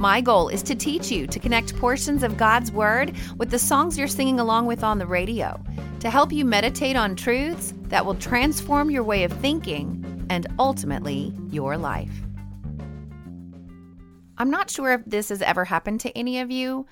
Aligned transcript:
My 0.00 0.22
goal 0.22 0.48
is 0.48 0.62
to 0.62 0.74
teach 0.74 1.10
you 1.10 1.26
to 1.26 1.38
connect 1.38 1.76
portions 1.76 2.22
of 2.22 2.38
God's 2.38 2.72
Word 2.72 3.14
with 3.36 3.50
the 3.50 3.58
songs 3.58 3.98
you're 3.98 4.08
singing 4.08 4.40
along 4.40 4.64
with 4.64 4.82
on 4.82 4.96
the 4.96 5.04
radio, 5.04 5.62
to 5.98 6.08
help 6.08 6.32
you 6.32 6.46
meditate 6.46 6.96
on 6.96 7.14
truths 7.14 7.74
that 7.88 8.06
will 8.06 8.14
transform 8.14 8.90
your 8.90 9.02
way 9.02 9.24
of 9.24 9.32
thinking 9.34 10.26
and 10.30 10.46
ultimately 10.58 11.34
your 11.50 11.76
life. 11.76 12.22
I'm 14.38 14.48
not 14.48 14.70
sure 14.70 14.92
if 14.92 15.04
this 15.04 15.28
has 15.28 15.42
ever 15.42 15.66
happened 15.66 16.00
to 16.00 16.16
any 16.16 16.40
of 16.40 16.50
you, 16.50 16.86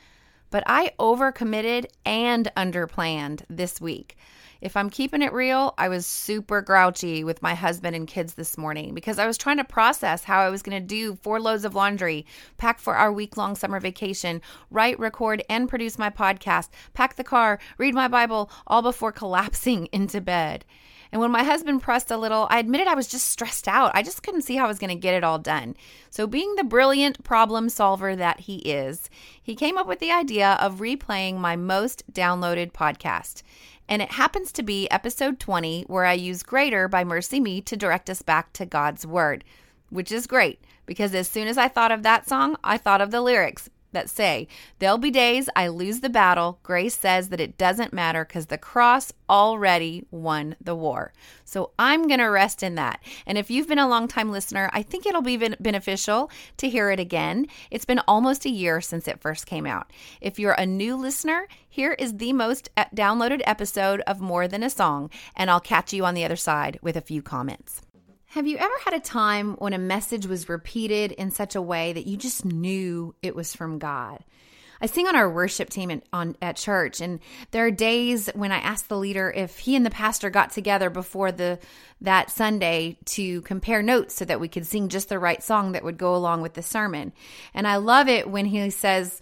but 0.51 0.63
I 0.67 0.93
overcommitted 0.99 1.87
and 2.05 2.53
underplanned 2.59 3.41
this 3.49 3.81
week. 3.81 4.19
If 4.61 4.77
I'm 4.77 4.91
keeping 4.91 5.23
it 5.23 5.33
real, 5.33 5.73
I 5.79 5.89
was 5.89 6.05
super 6.05 6.61
grouchy 6.63 7.23
with 7.23 7.43
my 7.43 7.55
husband 7.55 7.95
and 7.95 8.09
kids 8.09 8.35
this 8.35 8.59
morning 8.59 8.93
because 8.93 9.21
I 9.21 9.27
was 9.27 9.39
trying 9.39 9.59
to 9.59 9.65
process 9.65 10.25
how 10.25 10.41
I 10.41 10.51
was 10.51 10.63
going 10.63 10.77
to 10.81 10.85
do 10.85 11.15
four 11.23 11.41
loads 11.41 11.65
of 11.65 11.77
laundry, 11.77 12.27
pack 12.57 12.81
for 12.81 12.97
our 12.97 13.13
week 13.13 13.37
long 13.37 13.55
summer 13.55 13.79
vacation, 13.79 14.43
write, 14.69 14.99
record, 14.99 15.45
and 15.49 15.69
produce 15.69 15.97
my 15.97 16.11
podcast, 16.11 16.71
pack 16.93 17.15
the 17.15 17.23
car, 17.23 17.61
read 17.79 17.95
my 17.95 18.09
Bible, 18.09 18.51
all 18.67 18.83
before 18.83 19.13
collapsing 19.13 19.89
into 19.93 20.21
bed. 20.21 20.65
And 21.13 21.21
when 21.21 21.31
my 21.31 21.45
husband 21.45 21.81
pressed 21.81 22.11
a 22.11 22.19
little, 22.19 22.49
I 22.51 22.59
admitted 22.59 22.87
I 22.89 22.95
was 22.95 23.09
just 23.09 23.27
stressed 23.27 23.69
out. 23.69 23.93
I 23.95 24.03
just 24.03 24.23
couldn't 24.23 24.43
see 24.43 24.57
how 24.57 24.65
I 24.65 24.69
was 24.69 24.79
going 24.79 24.91
to 24.91 24.97
get 24.97 25.15
it 25.15 25.25
all 25.25 25.39
done. 25.39 25.75
So, 26.11 26.27
being 26.27 26.55
the 26.57 26.65
brilliant 26.65 27.25
problem 27.25 27.69
solver 27.69 28.15
that 28.15 28.41
he 28.41 28.57
is, 28.57 29.09
he 29.43 29.55
came 29.55 29.79
up 29.79 29.87
with 29.87 30.01
the 30.01 30.11
idea 30.11 30.59
of 30.61 30.81
replaying 30.81 31.37
my 31.37 31.57
most 31.57 32.03
downloaded 32.13 32.73
podcast. 32.73 33.43
And 33.89 34.03
it 34.03 34.13
happens 34.13 34.53
to 34.53 34.63
be 34.63 34.91
episode 34.91 35.41
20, 35.41 35.85
where 35.85 36.05
I 36.05 36.13
use 36.13 36.43
Greater 36.43 36.89
by 36.89 37.05
Mercy 37.05 37.41
Me 37.41 37.61
to 37.63 37.77
direct 37.77 38.11
us 38.11 38.23
back 38.23 38.53
to 38.55 38.67
God's 38.67 39.07
Word, 39.07 39.45
which 39.89 40.13
is 40.13 40.27
great 40.27 40.61
because 40.89 41.15
as 41.15 41.29
soon 41.29 41.47
as 41.47 41.59
I 41.59 41.69
thought 41.69 41.93
of 41.93 42.03
that 42.03 42.29
song, 42.29 42.57
I 42.65 42.79
thought 42.79 43.01
of 43.01 43.11
the 43.11 43.21
lyrics 43.21 43.71
that 43.93 44.11
say, 44.11 44.49
There'll 44.79 44.99
be 44.99 45.11
days 45.11 45.49
I 45.57 45.69
lose 45.69 46.01
the 46.01 46.09
battle. 46.09 46.59
Grace 46.63 46.97
says 46.97 47.29
that 47.29 47.41
it 47.41 47.59
doesn't 47.59 47.93
matter 47.93 48.25
because 48.25 48.47
the 48.47 48.59
cross 48.59 49.13
already 49.29 50.05
won 50.11 50.57
the 50.61 50.75
war. 50.75 51.13
So 51.45 51.71
I'm 51.79 52.07
going 52.07 52.21
to 52.21 52.27
rest 52.27 52.63
in 52.63 52.75
that. 52.75 53.01
And 53.27 53.39
if 53.39 53.51
you've 53.51 53.69
been 53.69 53.79
a 53.79 53.89
long 53.89 54.09
time 54.09 54.31
listener, 54.31 54.71
I 54.73 54.83
think 54.83 55.07
it'll 55.07 55.23
be 55.23 55.37
beneficial 55.37 56.31
to 56.59 56.69
hear 56.69 56.91
it 56.91 57.01
again. 57.01 57.47
It's 57.71 57.85
been 57.85 58.01
almost 58.07 58.45
a 58.45 58.51
year 58.51 58.81
since 58.81 59.09
it 59.09 59.21
first 59.21 59.47
came 59.47 59.67
out. 59.67 59.91
If 60.21 60.39
you're 60.39 60.53
a 60.53 60.67
new 60.67 60.97
listener, 60.97 61.49
here 61.69 61.93
is 61.93 62.17
the 62.17 62.33
most 62.33 62.71
uh, 62.77 62.87
downloaded 62.95 63.41
episode 63.45 64.01
of 64.03 64.21
More 64.21 64.49
Than 64.49 64.63
a 64.63 64.71
Song, 64.71 65.11
and 65.37 65.51
I'll 65.51 65.61
catch 65.61 65.93
you 65.93 66.05
on 66.05 66.15
the 66.15 66.25
other 66.25 66.37
side 66.37 66.79
with 66.83 66.97
a 66.97 67.01
few 67.01 67.23
comments. 67.23 67.83
Have 68.33 68.47
you 68.47 68.59
ever 68.59 68.75
had 68.85 68.93
a 68.93 69.01
time 69.01 69.55
when 69.55 69.73
a 69.73 69.79
message 69.79 70.27
was 70.27 70.51
repeated 70.51 71.13
in 71.13 71.31
such 71.31 71.55
a 71.55 71.63
way 71.63 71.95
that 71.95 72.07
you 72.07 72.19
just 72.19 72.45
knew 72.45 73.15
it 73.23 73.35
was 73.35 73.55
from 73.55 73.79
God? 73.79 74.23
I 74.83 74.87
sing 74.87 75.07
on 75.07 75.17
our 75.17 75.31
worship 75.31 75.71
team 75.71 76.03
on 76.13 76.37
at 76.43 76.57
church, 76.57 77.01
and 77.01 77.21
there 77.53 77.65
are 77.65 77.71
days 77.71 78.29
when 78.35 78.53
I 78.53 78.59
ask 78.59 78.87
the 78.87 78.99
leader 78.99 79.33
if 79.35 79.59
he 79.59 79.77
and 79.77 79.85
the 79.85 79.91
pastor 79.91 80.29
got 80.29 80.53
together 80.53 80.91
before 80.91 81.33
the 81.33 81.59
that 82.03 82.31
Sunday 82.31 82.99
to 83.07 83.41
compare 83.43 83.83
notes 83.83 84.15
so 84.15 84.27
that 84.27 84.41
we 84.41 84.49
could 84.49 84.67
sing 84.67 84.91
just 84.91 85.09
the 85.09 85.19
right 85.19 85.43
song 85.43 85.73
that 85.73 85.83
would 85.83 85.97
go 85.97 86.15
along 86.15 86.43
with 86.43 86.53
the 86.53 86.63
sermon. 86.63 87.15
And 87.55 87.67
I 87.67 87.77
love 87.77 88.09
it 88.09 88.29
when 88.29 88.45
he 88.45 88.69
says, 88.69 89.19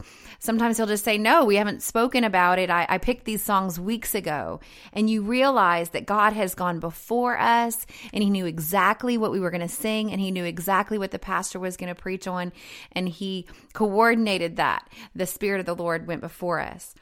Sometimes 0.46 0.76
he'll 0.76 0.86
just 0.86 1.04
say, 1.04 1.18
No, 1.18 1.44
we 1.44 1.56
haven't 1.56 1.82
spoken 1.82 2.22
about 2.22 2.60
it. 2.60 2.70
I, 2.70 2.86
I 2.88 2.98
picked 2.98 3.24
these 3.24 3.42
songs 3.42 3.80
weeks 3.80 4.14
ago. 4.14 4.60
And 4.92 5.10
you 5.10 5.22
realize 5.22 5.90
that 5.90 6.06
God 6.06 6.34
has 6.34 6.54
gone 6.54 6.78
before 6.78 7.36
us 7.36 7.84
and 8.12 8.22
he 8.22 8.30
knew 8.30 8.46
exactly 8.46 9.18
what 9.18 9.32
we 9.32 9.40
were 9.40 9.50
going 9.50 9.60
to 9.60 9.68
sing 9.68 10.12
and 10.12 10.20
he 10.20 10.30
knew 10.30 10.44
exactly 10.44 10.98
what 10.98 11.10
the 11.10 11.18
pastor 11.18 11.58
was 11.58 11.76
going 11.76 11.92
to 11.92 12.00
preach 12.00 12.28
on. 12.28 12.52
And 12.92 13.08
he 13.08 13.46
coordinated 13.72 14.54
that. 14.56 14.88
The 15.16 15.26
Spirit 15.26 15.58
of 15.58 15.66
the 15.66 15.74
Lord 15.74 16.06
went 16.06 16.20
before 16.20 16.60
us. 16.60 16.94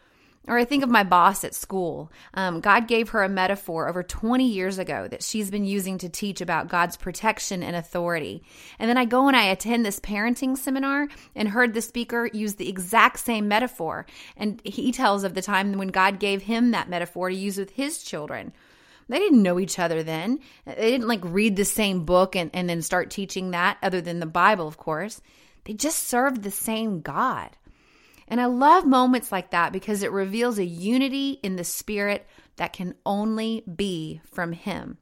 Or 0.46 0.58
I 0.58 0.66
think 0.66 0.84
of 0.84 0.90
my 0.90 1.04
boss 1.04 1.42
at 1.42 1.54
school. 1.54 2.12
Um, 2.34 2.60
God 2.60 2.86
gave 2.86 3.10
her 3.10 3.22
a 3.22 3.28
metaphor 3.30 3.88
over 3.88 4.02
20 4.02 4.46
years 4.46 4.78
ago 4.78 5.08
that 5.08 5.22
she's 5.22 5.50
been 5.50 5.64
using 5.64 5.96
to 5.98 6.08
teach 6.10 6.42
about 6.42 6.68
God's 6.68 6.98
protection 6.98 7.62
and 7.62 7.74
authority. 7.74 8.42
And 8.78 8.90
then 8.90 8.98
I 8.98 9.06
go 9.06 9.26
and 9.26 9.36
I 9.36 9.44
attend 9.44 9.86
this 9.86 10.00
parenting 10.00 10.58
seminar 10.58 11.08
and 11.34 11.48
heard 11.48 11.72
the 11.72 11.80
speaker 11.80 12.28
use 12.32 12.56
the 12.56 12.68
exact 12.68 13.20
same 13.20 13.48
metaphor. 13.48 14.04
And 14.36 14.60
he 14.64 14.92
tells 14.92 15.24
of 15.24 15.32
the 15.32 15.40
time 15.40 15.72
when 15.78 15.88
God 15.88 16.18
gave 16.18 16.42
him 16.42 16.72
that 16.72 16.90
metaphor 16.90 17.30
to 17.30 17.34
use 17.34 17.56
with 17.56 17.70
his 17.70 18.02
children. 18.02 18.52
They 19.08 19.18
didn't 19.18 19.42
know 19.42 19.58
each 19.58 19.78
other 19.78 20.02
then. 20.02 20.40
They 20.66 20.90
didn't 20.90 21.08
like 21.08 21.20
read 21.22 21.56
the 21.56 21.64
same 21.64 22.04
book 22.04 22.36
and, 22.36 22.50
and 22.54 22.68
then 22.68 22.82
start 22.82 23.10
teaching 23.10 23.50
that, 23.50 23.78
other 23.82 24.00
than 24.00 24.20
the 24.20 24.26
Bible, 24.26 24.66
of 24.66 24.76
course. 24.76 25.20
They 25.64 25.72
just 25.72 26.06
served 26.06 26.42
the 26.42 26.50
same 26.50 27.00
God. 27.00 27.50
And 28.28 28.40
I 28.40 28.46
love 28.46 28.86
moments 28.86 29.30
like 29.30 29.50
that 29.50 29.72
because 29.72 30.02
it 30.02 30.12
reveals 30.12 30.58
a 30.58 30.64
unity 30.64 31.40
in 31.42 31.56
the 31.56 31.64
spirit 31.64 32.26
that 32.56 32.72
can 32.72 32.94
only 33.04 33.62
be 33.62 34.20
from 34.30 34.52
Him. 34.52 34.98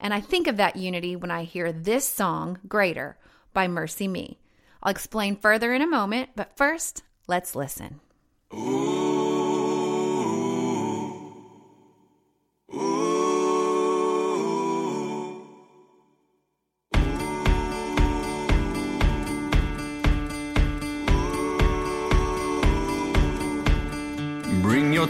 And 0.00 0.12
I 0.12 0.20
think 0.20 0.46
of 0.46 0.56
that 0.56 0.76
unity 0.76 1.16
when 1.16 1.30
I 1.30 1.44
hear 1.44 1.72
this 1.72 2.06
song, 2.06 2.58
Greater, 2.68 3.16
by 3.52 3.66
MercyMe. 3.66 4.36
I'll 4.82 4.90
explain 4.90 5.36
further 5.36 5.72
in 5.72 5.82
a 5.82 5.86
moment, 5.86 6.30
but 6.36 6.56
first, 6.56 7.02
let's 7.26 7.54
listen. 7.54 8.00
Ooh. 8.52 8.93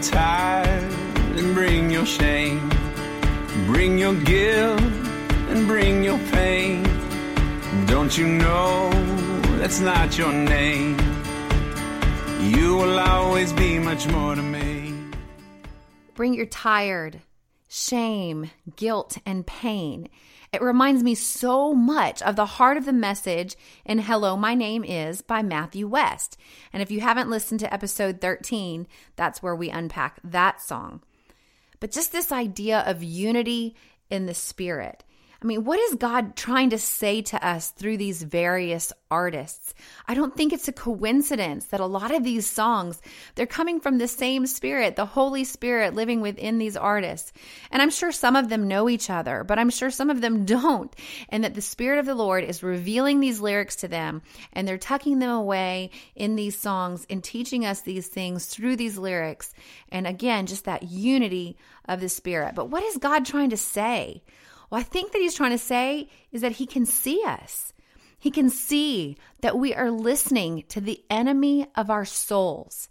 Your 0.09 0.19
and 1.37 1.53
bring 1.53 1.89
your 1.89 2.05
shame. 2.05 2.69
Bring 3.65 3.97
your 3.97 4.15
guilt 4.15 4.81
and 5.49 5.67
bring 5.67 6.03
your 6.03 6.19
pain. 6.31 6.83
Don't 7.87 8.17
you 8.17 8.27
know 8.27 8.89
that's 9.59 9.79
not 9.79 10.17
your 10.17 10.31
name? 10.31 10.97
You 12.41 12.75
will 12.75 12.99
always 12.99 13.51
be 13.53 13.79
much 13.79 14.07
more 14.07 14.35
to 14.35 14.41
me. 14.41 14.93
Bring 16.13 16.33
your 16.33 16.45
tired, 16.45 17.21
shame, 17.67 18.51
guilt, 18.75 19.17
and 19.25 19.45
pain. 19.45 20.09
It 20.53 20.61
reminds 20.61 21.03
me 21.03 21.15
so 21.15 21.73
much 21.73 22.21
of 22.21 22.35
the 22.35 22.45
heart 22.45 22.77
of 22.77 22.85
the 22.85 22.93
message 22.93 23.55
in 23.85 23.99
Hello, 23.99 24.37
My 24.37 24.53
Name 24.53 24.83
Is 24.83 25.21
by 25.21 25.41
Matthew 25.41 25.87
West. 25.87 26.37
And 26.71 26.81
if 26.81 26.91
you 26.91 27.01
haven't 27.01 27.29
listened 27.29 27.59
to 27.61 27.73
episode 27.73 28.21
13, 28.21 28.87
that's 29.15 29.43
where 29.43 29.55
we 29.55 29.69
unpack 29.69 30.19
that 30.23 30.61
song. 30.61 31.01
But 31.79 31.91
just 31.91 32.11
this 32.11 32.31
idea 32.31 32.83
of 32.85 33.03
unity 33.03 33.75
in 34.09 34.25
the 34.25 34.33
spirit. 34.33 35.03
I 35.45 35.47
mean, 35.47 35.63
what 35.63 35.79
is 35.79 35.93
God 35.93 36.35
trying 36.35 36.71
to 36.71 36.79
say 36.79 37.21
to 37.21 37.47
us 37.47 37.69
through 37.69 37.97
these 37.97 38.23
various 38.23 38.91
artists? 39.11 39.75
I 40.07 40.15
don't 40.15 40.35
think 40.35 40.51
it's 40.51 40.67
a 40.67 40.73
coincidence 40.73 41.65
that 41.65 41.79
a 41.79 41.85
lot 41.85 42.11
of 42.11 42.23
these 42.23 42.49
songs, 42.49 42.99
they're 43.35 43.45
coming 43.45 43.79
from 43.79 43.99
the 43.99 44.07
same 44.07 44.47
spirit, 44.47 44.95
the 44.95 45.05
Holy 45.05 45.43
Spirit 45.43 45.93
living 45.93 46.21
within 46.21 46.57
these 46.57 46.75
artists. 46.75 47.31
And 47.69 47.79
I'm 47.79 47.91
sure 47.91 48.11
some 48.11 48.35
of 48.35 48.49
them 48.49 48.67
know 48.67 48.89
each 48.89 49.11
other, 49.11 49.43
but 49.43 49.59
I'm 49.59 49.69
sure 49.69 49.91
some 49.91 50.09
of 50.09 50.19
them 50.19 50.45
don't. 50.47 50.91
And 51.29 51.43
that 51.43 51.53
the 51.53 51.61
Spirit 51.61 51.99
of 51.99 52.07
the 52.07 52.15
Lord 52.15 52.43
is 52.43 52.63
revealing 52.63 53.19
these 53.19 53.39
lyrics 53.39 53.75
to 53.77 53.87
them 53.87 54.23
and 54.51 54.67
they're 54.67 54.79
tucking 54.79 55.19
them 55.19 55.29
away 55.29 55.91
in 56.15 56.35
these 56.35 56.57
songs 56.57 57.05
and 57.07 57.23
teaching 57.23 57.67
us 57.67 57.81
these 57.81 58.07
things 58.07 58.47
through 58.47 58.77
these 58.77 58.97
lyrics. 58.97 59.53
And 59.89 60.07
again, 60.07 60.47
just 60.47 60.65
that 60.65 60.81
unity 60.81 61.55
of 61.87 62.01
the 62.01 62.09
Spirit. 62.09 62.55
But 62.55 62.71
what 62.71 62.81
is 62.81 62.97
God 62.97 63.27
trying 63.27 63.51
to 63.51 63.57
say? 63.57 64.23
Well, 64.69 64.79
I 64.79 64.83
think 64.83 65.11
that 65.11 65.21
he's 65.21 65.35
trying 65.35 65.51
to 65.51 65.57
say 65.57 66.09
is 66.31 66.41
that 66.41 66.53
he 66.53 66.65
can 66.65 66.85
see 66.85 67.23
us. 67.25 67.73
He 68.19 68.31
can 68.31 68.49
see 68.49 69.17
that 69.41 69.57
we 69.57 69.73
are 69.73 69.91
listening 69.91 70.63
to 70.69 70.81
the 70.81 71.03
enemy 71.09 71.67
of 71.75 71.89
our 71.89 72.05
souls. 72.05 72.89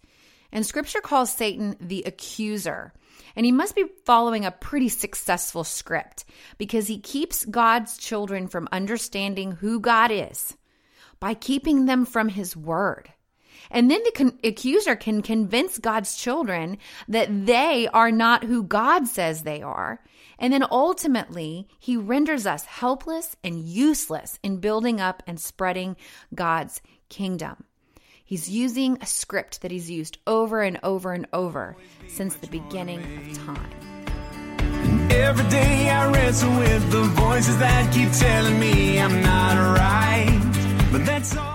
And 0.52 0.64
scripture 0.64 1.00
calls 1.00 1.32
Satan 1.32 1.76
the 1.80 2.04
accuser. 2.04 2.92
And 3.36 3.44
he 3.44 3.52
must 3.52 3.74
be 3.74 3.86
following 4.04 4.44
a 4.44 4.52
pretty 4.52 4.88
successful 4.88 5.64
script 5.64 6.24
because 6.56 6.86
he 6.86 6.98
keeps 6.98 7.44
God's 7.44 7.98
children 7.98 8.46
from 8.46 8.68
understanding 8.70 9.52
who 9.52 9.80
God 9.80 10.12
is 10.12 10.56
by 11.18 11.34
keeping 11.34 11.86
them 11.86 12.04
from 12.04 12.28
his 12.28 12.56
word. 12.56 13.10
And 13.70 13.90
then 13.90 14.02
the 14.04 14.12
con- 14.12 14.38
accuser 14.44 14.94
can 14.94 15.22
convince 15.22 15.78
God's 15.78 16.16
children 16.16 16.78
that 17.08 17.46
they 17.46 17.88
are 17.88 18.12
not 18.12 18.44
who 18.44 18.62
God 18.62 19.08
says 19.08 19.42
they 19.42 19.62
are. 19.62 20.00
And 20.38 20.52
then 20.52 20.64
ultimately, 20.70 21.68
he 21.78 21.96
renders 21.96 22.46
us 22.46 22.64
helpless 22.64 23.36
and 23.44 23.64
useless 23.64 24.38
in 24.42 24.58
building 24.58 25.00
up 25.00 25.22
and 25.26 25.38
spreading 25.38 25.96
God's 26.34 26.80
kingdom. 27.08 27.64
He's 28.24 28.48
using 28.48 28.98
a 29.00 29.06
script 29.06 29.62
that 29.62 29.70
he's 29.70 29.90
used 29.90 30.18
over 30.26 30.62
and 30.62 30.80
over 30.82 31.12
and 31.12 31.26
over 31.32 31.76
since 32.08 32.34
the 32.36 32.46
beginning 32.46 33.00
of 33.00 33.38
time. 33.44 33.70
Every 35.10 35.48
day 35.50 35.90
I 35.90 36.10
wrestle 36.10 36.50
with 36.58 36.90
the 36.90 37.02
voices 37.02 37.58
that 37.58 37.92
keep 37.92 38.10
telling 38.12 38.58
me 38.58 38.98
I'm 38.98 39.22
not 39.22 39.78
right, 39.78 40.88
but 40.90 41.04
that's 41.04 41.36
all. 41.36 41.53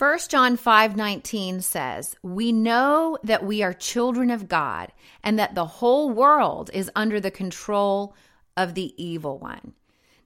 1 0.00 0.30
John 0.30 0.56
5:19 0.56 1.60
says, 1.60 2.16
"We 2.22 2.52
know 2.52 3.18
that 3.22 3.44
we 3.44 3.62
are 3.62 3.74
children 3.74 4.30
of 4.30 4.48
God 4.48 4.94
and 5.22 5.38
that 5.38 5.54
the 5.54 5.66
whole 5.66 6.08
world 6.08 6.70
is 6.72 6.90
under 6.96 7.20
the 7.20 7.30
control 7.30 8.14
of 8.56 8.72
the 8.72 8.94
evil 8.96 9.38
one." 9.38 9.74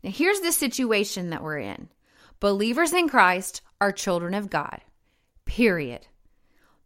Now 0.01 0.13
here's 0.13 0.39
the 0.39 0.53
situation 0.53 1.31
that 1.31 1.43
we're 1.43 1.59
in. 1.59 1.89
Believers 2.39 2.93
in 2.93 3.09
Christ 3.09 3.63
are 3.81 3.91
children 3.91 4.33
of 4.33 4.49
God. 4.49 4.81
Period. 5.45 6.07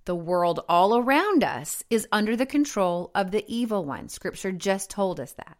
The 0.07 0.17
world 0.17 0.61
all 0.67 0.97
around 0.97 1.45
us 1.45 1.85
is 1.91 2.09
under 2.11 2.37
the 2.37 2.47
control 2.47 3.11
of 3.15 3.33
the 3.33 3.45
evil 3.47 3.85
one. 3.85 4.09
Scripture 4.09 4.51
just 4.51 4.89
told 4.89 5.21
us 5.21 5.33
that. 5.33 5.59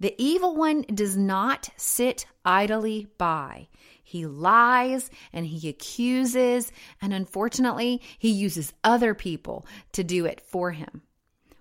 The 0.00 0.14
evil 0.18 0.54
one 0.54 0.82
does 0.82 1.16
not 1.16 1.70
sit 1.76 2.26
idly 2.44 3.08
by. 3.18 3.68
He 4.02 4.26
lies 4.26 5.10
and 5.32 5.44
he 5.44 5.68
accuses, 5.68 6.72
and 7.02 7.12
unfortunately, 7.12 8.00
he 8.18 8.30
uses 8.30 8.72
other 8.82 9.12
people 9.12 9.66
to 9.92 10.02
do 10.02 10.24
it 10.24 10.40
for 10.40 10.70
him. 10.70 11.02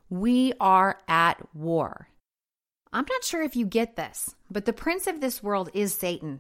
We 0.10 0.54
are 0.60 1.00
at 1.08 1.42
war. 1.54 2.08
I'm 2.94 3.06
not 3.10 3.24
sure 3.24 3.44
if 3.44 3.56
you 3.56 3.66
get 3.66 3.96
this, 3.96 4.34
but 4.50 4.66
the 4.66 4.72
prince 4.72 5.08
of 5.08 5.20
this 5.20 5.44
world 5.44 5.70
is 5.74 5.94
Satan. 5.94 6.40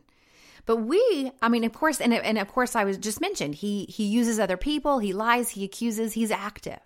But 0.66 0.78
we, 0.78 1.32
I 1.42 1.50
mean, 1.50 1.64
of 1.64 1.74
course, 1.74 2.00
and, 2.00 2.14
and 2.14 2.38
of 2.38 2.48
course, 2.48 2.76
I 2.76 2.84
was 2.84 2.98
just 2.98 3.20
mentioned, 3.20 3.56
he, 3.56 3.86
he 3.86 4.06
uses 4.06 4.40
other 4.40 4.58
people, 4.58 5.00
he 5.00 5.14
lies, 5.14 5.50
he 5.50 5.64
accuses, 5.64 6.14
he's 6.14 6.32
active. 6.32 6.80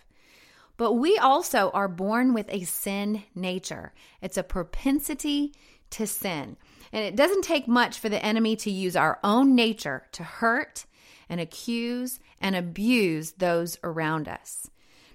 But 0.78 0.94
we 0.94 1.18
also 1.18 1.70
are 1.74 1.88
born 1.88 2.34
with 2.34 2.48
a 2.50 2.64
sin 2.64 3.24
nature. 3.36 3.94
It's 4.22 4.38
a 4.38 4.44
propensity 4.44 5.54
to 5.92 6.08
sin. 6.08 6.58
And 6.92 7.04
it 7.04 7.16
doesn't 7.16 7.44
take 7.44 7.68
much 7.68 8.00
for 8.00 8.10
the 8.10 8.24
enemy 8.24 8.56
to 8.58 8.72
use 8.72 8.96
our 8.96 9.20
own 9.24 9.56
nature 9.56 10.08
to 10.14 10.24
hurt 10.24 10.86
and 11.30 11.40
accuse 11.40 12.20
and 12.40 12.56
abuse 12.56 13.34
those 13.34 13.78
around 13.84 14.28
us. 14.28 14.70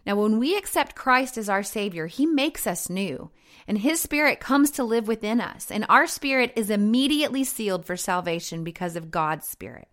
Now, 0.06 0.14
when 0.14 0.38
we 0.38 0.56
accept 0.56 0.94
Christ 0.94 1.36
as 1.36 1.48
our 1.48 1.64
Savior, 1.64 2.06
He 2.06 2.26
makes 2.26 2.66
us 2.66 2.88
new, 2.88 3.30
and 3.66 3.78
His 3.78 4.00
Spirit 4.00 4.38
comes 4.38 4.70
to 4.72 4.84
live 4.84 5.08
within 5.08 5.40
us, 5.40 5.68
and 5.70 5.84
our 5.88 6.06
spirit 6.06 6.52
is 6.54 6.70
immediately 6.70 7.42
sealed 7.42 7.84
for 7.84 7.96
salvation 7.96 8.62
because 8.62 8.94
of 8.94 9.10
God's 9.10 9.48
Spirit. 9.48 9.88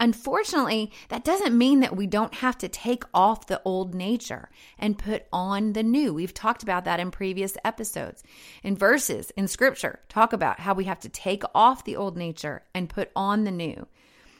Unfortunately, 0.00 0.90
that 1.10 1.24
doesn't 1.24 1.56
mean 1.56 1.80
that 1.80 1.94
we 1.94 2.06
don't 2.06 2.32
have 2.32 2.56
to 2.58 2.68
take 2.68 3.04
off 3.12 3.46
the 3.46 3.60
old 3.66 3.94
nature 3.94 4.48
and 4.78 4.98
put 4.98 5.26
on 5.30 5.74
the 5.74 5.82
new. 5.82 6.14
We've 6.14 6.32
talked 6.32 6.62
about 6.62 6.86
that 6.86 7.00
in 7.00 7.10
previous 7.10 7.54
episodes. 7.66 8.22
In 8.62 8.76
verses 8.76 9.30
in 9.36 9.46
scripture, 9.46 10.00
talk 10.08 10.32
about 10.32 10.58
how 10.58 10.72
we 10.72 10.84
have 10.84 11.00
to 11.00 11.10
take 11.10 11.42
off 11.54 11.84
the 11.84 11.96
old 11.96 12.16
nature 12.16 12.62
and 12.74 12.88
put 12.88 13.10
on 13.14 13.44
the 13.44 13.50
new. 13.50 13.86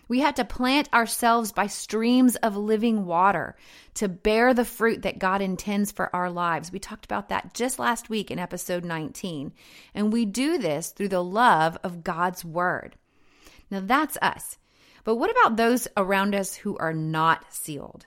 We 0.09 0.21
have 0.21 0.35
to 0.37 0.47
plant 0.47 0.93
ourselves 0.95 1.53
by 1.53 1.67
streams 1.67 2.37
of 2.37 2.57
living 2.57 3.05
water 3.05 3.55
to 3.95 4.09
bear 4.09 4.55
the 4.55 4.65
fruit 4.65 5.03
that 5.03 5.19
God 5.19 5.43
intends 5.43 5.93
for 5.93 6.15
our 6.17 6.31
lives. 6.31 6.73
We 6.73 6.79
talked 6.79 7.05
about 7.05 7.29
that 7.29 7.53
just 7.53 7.79
last 7.79 8.09
week 8.09 8.31
in 8.31 8.39
episode 8.39 8.85
19. 8.85 9.53
And 9.95 10.11
we 10.11 10.25
do 10.25 10.57
this 10.57 10.89
through 10.89 11.11
the 11.11 11.23
love 11.23 11.77
of 11.85 12.03
God's 12.03 12.45
word. 12.47 12.97
Now 13.71 13.81
that's 13.85 14.17
us. 14.23 14.57
But 15.05 15.17
what 15.17 15.31
about 15.31 15.57
those 15.57 15.89
around 15.97 16.35
us 16.35 16.55
who 16.55 16.77
are 16.79 16.93
not 16.93 17.53
sealed? 17.53 18.07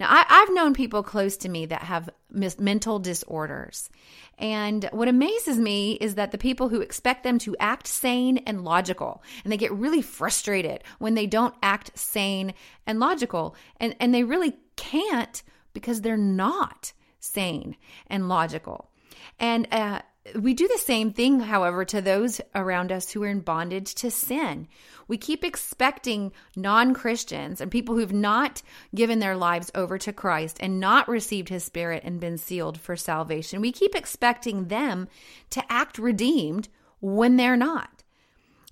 Now, 0.00 0.06
I, 0.08 0.24
have 0.28 0.54
known 0.54 0.72
people 0.72 1.02
close 1.02 1.36
to 1.38 1.48
me 1.50 1.66
that 1.66 1.82
have 1.82 2.08
mis- 2.30 2.58
mental 2.58 2.98
disorders. 2.98 3.90
And 4.38 4.88
what 4.92 5.08
amazes 5.08 5.58
me 5.58 5.92
is 6.00 6.14
that 6.14 6.32
the 6.32 6.38
people 6.38 6.70
who 6.70 6.80
expect 6.80 7.22
them 7.22 7.38
to 7.40 7.54
act 7.60 7.86
sane 7.86 8.38
and 8.38 8.64
logical, 8.64 9.22
and 9.44 9.52
they 9.52 9.58
get 9.58 9.72
really 9.72 10.00
frustrated 10.00 10.82
when 10.98 11.14
they 11.14 11.26
don't 11.26 11.54
act 11.62 11.98
sane 11.98 12.54
and 12.86 12.98
logical, 12.98 13.54
and, 13.76 13.94
and 14.00 14.14
they 14.14 14.24
really 14.24 14.56
can't 14.76 15.42
because 15.74 16.00
they're 16.00 16.16
not 16.16 16.94
sane 17.18 17.76
and 18.06 18.26
logical. 18.26 18.90
And 19.38 19.68
uh, 19.70 20.00
we 20.34 20.54
do 20.54 20.68
the 20.68 20.78
same 20.78 21.12
thing, 21.12 21.40
however, 21.40 21.84
to 21.84 22.00
those 22.00 22.40
around 22.54 22.92
us 22.92 23.10
who 23.10 23.22
are 23.22 23.28
in 23.28 23.40
bondage 23.40 23.94
to 23.96 24.10
sin. 24.10 24.68
We 25.08 25.16
keep 25.16 25.44
expecting 25.44 26.32
non 26.56 26.94
Christians 26.94 27.60
and 27.60 27.70
people 27.70 27.96
who've 27.96 28.12
not 28.12 28.62
given 28.94 29.18
their 29.18 29.36
lives 29.36 29.70
over 29.74 29.98
to 29.98 30.12
Christ 30.12 30.58
and 30.60 30.80
not 30.80 31.08
received 31.08 31.48
his 31.48 31.64
spirit 31.64 32.02
and 32.04 32.20
been 32.20 32.38
sealed 32.38 32.80
for 32.80 32.96
salvation. 32.96 33.60
We 33.60 33.72
keep 33.72 33.94
expecting 33.94 34.68
them 34.68 35.08
to 35.50 35.72
act 35.72 35.98
redeemed 35.98 36.68
when 37.00 37.36
they're 37.36 37.56
not. 37.56 38.02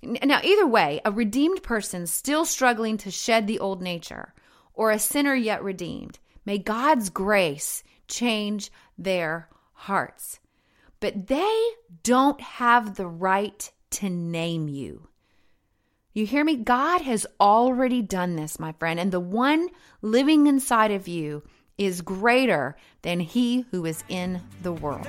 Now, 0.01 0.39
either 0.43 0.67
way, 0.67 1.01
a 1.03 1.11
redeemed 1.11 1.61
person 1.63 2.07
still 2.07 2.45
struggling 2.45 2.97
to 2.97 3.11
shed 3.11 3.47
the 3.47 3.59
old 3.59 3.81
nature 3.81 4.33
or 4.73 4.91
a 4.91 4.99
sinner 4.99 5.35
yet 5.35 5.61
redeemed, 5.61 6.19
may 6.45 6.57
God's 6.57 7.09
grace 7.09 7.83
change 8.07 8.71
their 8.97 9.49
hearts 9.73 10.39
but 10.99 11.27
they 11.27 11.67
don't 12.03 12.39
have 12.41 12.95
the 12.95 13.07
right 13.07 13.71
to 13.91 14.09
name 14.09 14.67
you. 14.67 15.07
You 16.13 16.25
hear 16.25 16.43
me? 16.43 16.57
God 16.57 17.01
has 17.01 17.25
already 17.39 18.01
done 18.01 18.35
this, 18.35 18.59
my 18.59 18.73
friend, 18.73 18.99
and 18.99 19.11
the 19.11 19.19
one 19.19 19.69
living 20.01 20.47
inside 20.47 20.91
of 20.91 21.07
you 21.07 21.43
is 21.77 22.01
greater 22.01 22.75
than 23.03 23.19
he 23.19 23.65
who 23.71 23.85
is 23.85 24.03
in 24.09 24.41
the 24.63 24.73
world. 24.73 25.07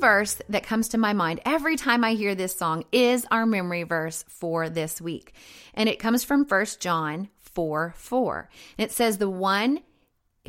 Verse 0.00 0.40
that 0.48 0.64
comes 0.64 0.88
to 0.88 0.98
my 0.98 1.12
mind 1.12 1.40
every 1.44 1.76
time 1.76 2.02
I 2.02 2.14
hear 2.14 2.34
this 2.34 2.56
song 2.56 2.84
is 2.90 3.26
our 3.30 3.46
memory 3.46 3.82
verse 3.82 4.24
for 4.28 4.68
this 4.68 5.00
week. 5.00 5.34
And 5.74 5.88
it 5.88 5.98
comes 5.98 6.24
from 6.24 6.44
1 6.44 6.66
John 6.80 7.28
4 7.38 7.94
4. 7.96 8.48
And 8.78 8.84
it 8.84 8.92
says, 8.92 9.18
The 9.18 9.30
one 9.30 9.80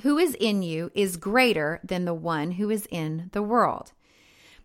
who 0.04 0.18
is 0.18 0.36
in 0.36 0.64
you 0.64 0.92
is 0.96 1.18
greater 1.18 1.80
than 1.84 2.06
the 2.06 2.14
one 2.14 2.52
who 2.52 2.70
is 2.70 2.88
in 2.90 3.30
the 3.34 3.44
world. 3.44 3.92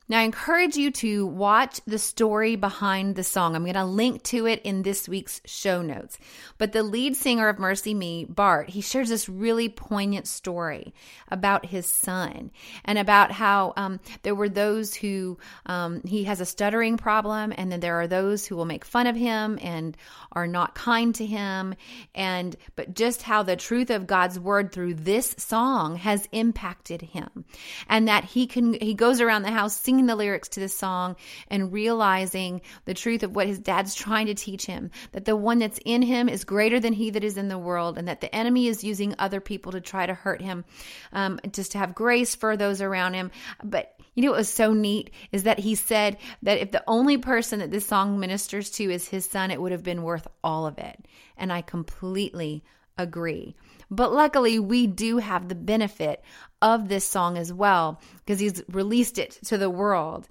Now, 0.09 0.21
I 0.21 0.23
encourage 0.23 0.77
you 0.77 0.93
to 0.93 1.27
watch 1.27 1.81
the 1.85 1.99
story 1.99 2.55
behind 2.55 3.17
the 3.17 3.25
song. 3.25 3.57
I'm 3.57 3.65
going 3.65 3.75
to 3.75 3.85
link 3.85 4.23
to 4.25 4.47
it 4.47 4.63
in 4.63 4.83
this 4.83 5.09
week's 5.09 5.41
show 5.47 5.83
notes. 5.83 6.17
But 6.59 6.71
the 6.71 6.85
lead 6.85 7.17
singer 7.17 7.49
of 7.49 7.59
Mercy 7.59 7.93
Me, 7.93 8.25
Bart, 8.25 8.71
he 8.71 8.83
shares 8.83 9.09
this 9.09 9.29
really 9.29 9.69
poignant 9.69 10.29
story 10.29 10.95
about 11.29 11.67
his 11.67 11.87
son 11.87 12.53
and 12.85 12.99
about 12.99 13.33
how 13.33 13.73
um, 13.77 13.99
there 14.23 14.37
were 14.37 14.49
those 14.49 14.95
who 14.95 15.39
um, 15.67 16.03
he 16.05 16.23
has 16.25 16.41
a 16.41 16.47
stuttering 16.47 16.99
problem, 16.99 17.53
and 17.57 17.73
then 17.73 17.81
there 17.81 18.01
are 18.01 18.07
those 18.07 18.47
who 18.47 18.55
will 18.55 18.65
make 18.65 18.85
fun 18.85 19.09
of 19.09 19.17
him 19.17 19.59
and 19.61 19.97
are 20.31 20.47
not 20.47 20.77
kind 20.77 21.17
to 21.17 21.27
him. 21.27 21.75
And 22.15 22.55
but 22.77 22.95
just 22.95 23.23
how 23.23 23.43
the 23.43 23.57
truth 23.57 23.91
of 23.91 24.07
God's 24.07 24.39
word 24.39 24.71
through 24.71 24.95
this 24.95 25.35
song 25.37 25.97
has 25.97 26.29
impacted 26.31 27.03
him, 27.03 27.45
and 27.89 28.07
that 28.07 28.23
he 28.25 28.47
can 28.47 28.75
he 28.75 28.95
goes 28.95 29.21
around 29.21 29.43
the 29.43 29.51
house 29.51 29.77
singing 29.77 29.96
singing 29.97 30.07
the 30.07 30.15
lyrics 30.15 30.49
to 30.51 30.61
the 30.61 30.69
song 30.69 31.17
and 31.49 31.73
realizing 31.73 32.61
the 32.85 32.93
truth 32.93 33.23
of 33.23 33.35
what 33.35 33.47
his 33.47 33.59
dad's 33.59 33.95
trying 33.95 34.27
to 34.27 34.35
teach 34.35 34.67
him 34.67 34.91
that 35.13 35.25
the 35.25 35.35
one 35.35 35.59
that's 35.59 35.81
in 35.87 36.03
him 36.03 36.29
is 36.29 36.45
greater 36.45 36.79
than 36.79 36.93
he 36.93 37.09
that 37.09 37.25
is 37.25 37.39
in 37.39 37.49
the 37.49 37.57
world, 37.57 37.97
and 37.97 38.09
that 38.09 38.21
the 38.21 38.35
enemy 38.35 38.67
is 38.67 38.85
using 38.85 39.15
other 39.19 39.41
people 39.41 39.73
to 39.73 39.81
try 39.81 40.05
to 40.05 40.13
hurt 40.13 40.43
him, 40.43 40.67
um, 41.15 41.41
just 41.51 41.73
to 41.73 41.79
have 41.79 41.95
grace 41.95 42.35
for 42.35 42.59
those 42.59 42.83
around 42.83 43.15
him. 43.15 43.31
But 43.65 43.99
you 44.15 44.23
know 44.23 44.33
what 44.33 44.39
was 44.39 44.51
so 44.51 44.75
neat 44.75 45.11
is 45.33 45.45
that 45.45 45.59
he 45.59 45.75
said 45.75 46.19
that 46.43 46.59
if 46.59 46.73
the 46.73 46.85
only 46.87 47.17
person 47.17 47.61
that 47.61 47.71
this 47.71 47.87
song 47.87 48.21
ministers 48.21 48.69
to 48.73 48.85
is 48.93 49.09
his 49.09 49.25
son, 49.25 49.51
it 49.51 49.61
would 49.61 49.73
have 49.73 49.83
been 49.83 50.03
worth 50.03 50.29
all 50.45 50.67
of 50.67 50.77
it. 50.77 51.07
And 51.39 51.51
I 51.51 51.63
completely 51.63 52.65
agree. 52.99 53.55
But 53.91 54.13
luckily, 54.13 54.59
we 54.59 54.87
do 54.87 55.19
have 55.19 55.49
the 55.49 55.55
benefit 55.55 56.23
of 56.61 56.89
this 56.89 57.07
song 57.07 57.39
as 57.39 57.53
well 57.53 58.01
because 58.19 58.41
he's 58.41 58.63
released 58.69 59.19
it 59.19 59.39
to 59.45 59.59
the 59.59 59.71
world. 59.71 60.29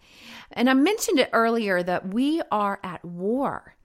And 0.52 0.70
I 0.70 0.74
mentioned 0.74 1.20
it 1.20 1.30
earlier 1.32 1.82
that 1.82 2.14
we 2.14 2.42
are 2.52 2.80
at 2.84 3.06
war. 3.06 3.76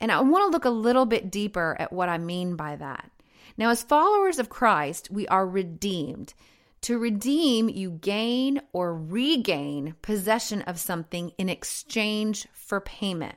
And 0.00 0.12
I 0.12 0.20
want 0.20 0.44
to 0.44 0.50
look 0.50 0.64
a 0.64 0.70
little 0.70 1.06
bit 1.06 1.30
deeper 1.30 1.76
at 1.78 1.92
what 1.92 2.08
I 2.08 2.18
mean 2.18 2.56
by 2.56 2.76
that. 2.76 3.10
Now, 3.56 3.70
as 3.70 3.82
followers 3.82 4.38
of 4.38 4.48
Christ, 4.48 5.10
we 5.10 5.26
are 5.28 5.46
redeemed. 5.46 6.34
To 6.82 6.98
redeem, 6.98 7.70
you 7.70 7.92
gain 7.92 8.60
or 8.72 8.94
regain 8.94 9.94
possession 10.02 10.60
of 10.62 10.78
something 10.78 11.32
in 11.38 11.48
exchange 11.48 12.46
for 12.52 12.80
payment. 12.80 13.36